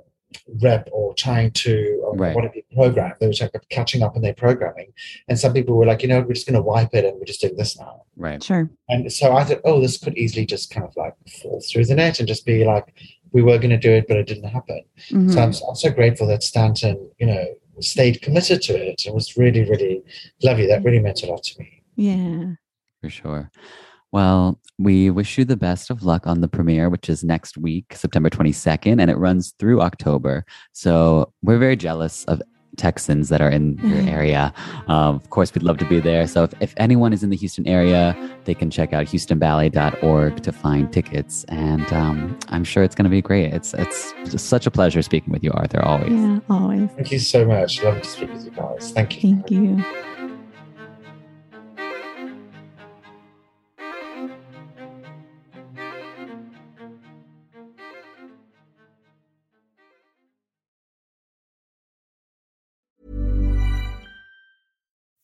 [0.61, 2.35] rep or trying to or Right.
[2.35, 3.13] whatever program.
[3.19, 4.91] They were like catching up on their programming,
[5.29, 7.23] and some people were like, you know, we're just going to wipe it and we're
[7.33, 8.01] just doing this now.
[8.17, 8.43] Right.
[8.43, 8.69] Sure.
[8.89, 11.95] And so I thought, oh, this could easily just kind of like fall through the
[11.95, 12.93] net and just be like,
[13.31, 14.81] we were going to do it, but it didn't happen.
[15.09, 15.31] Mhm.
[15.33, 17.45] So I'm, I'm so grateful that Stanton, you know,
[17.79, 19.05] stayed committed to it.
[19.05, 20.03] It was really, really
[20.41, 20.67] lovely.
[20.67, 21.81] That really meant a lot to me.
[21.95, 22.53] yeah.
[23.01, 23.51] For sure.
[24.13, 27.93] Well, we wish you the best of luck on the premiere, which is next week,
[27.93, 30.45] September 22nd, and it runs through October.
[30.71, 32.41] So we're very jealous of
[32.77, 34.53] Texans that are in your area.
[34.87, 36.27] Um, of course, we'd love to be there.
[36.27, 38.15] So if, if anyone is in the Houston area,
[38.45, 41.43] they can check out houstonballet.org to find tickets.
[41.49, 43.53] And um, I'm sure it's going to be great.
[43.53, 46.11] It's, it's just such a pleasure speaking with you, Arthur, always.
[46.11, 46.39] Yeah.
[46.49, 46.89] Always.
[46.91, 47.81] Thank you so much.
[47.83, 48.91] Love to speak with you guys.
[48.91, 49.35] Thank you.
[49.35, 49.83] Thank you.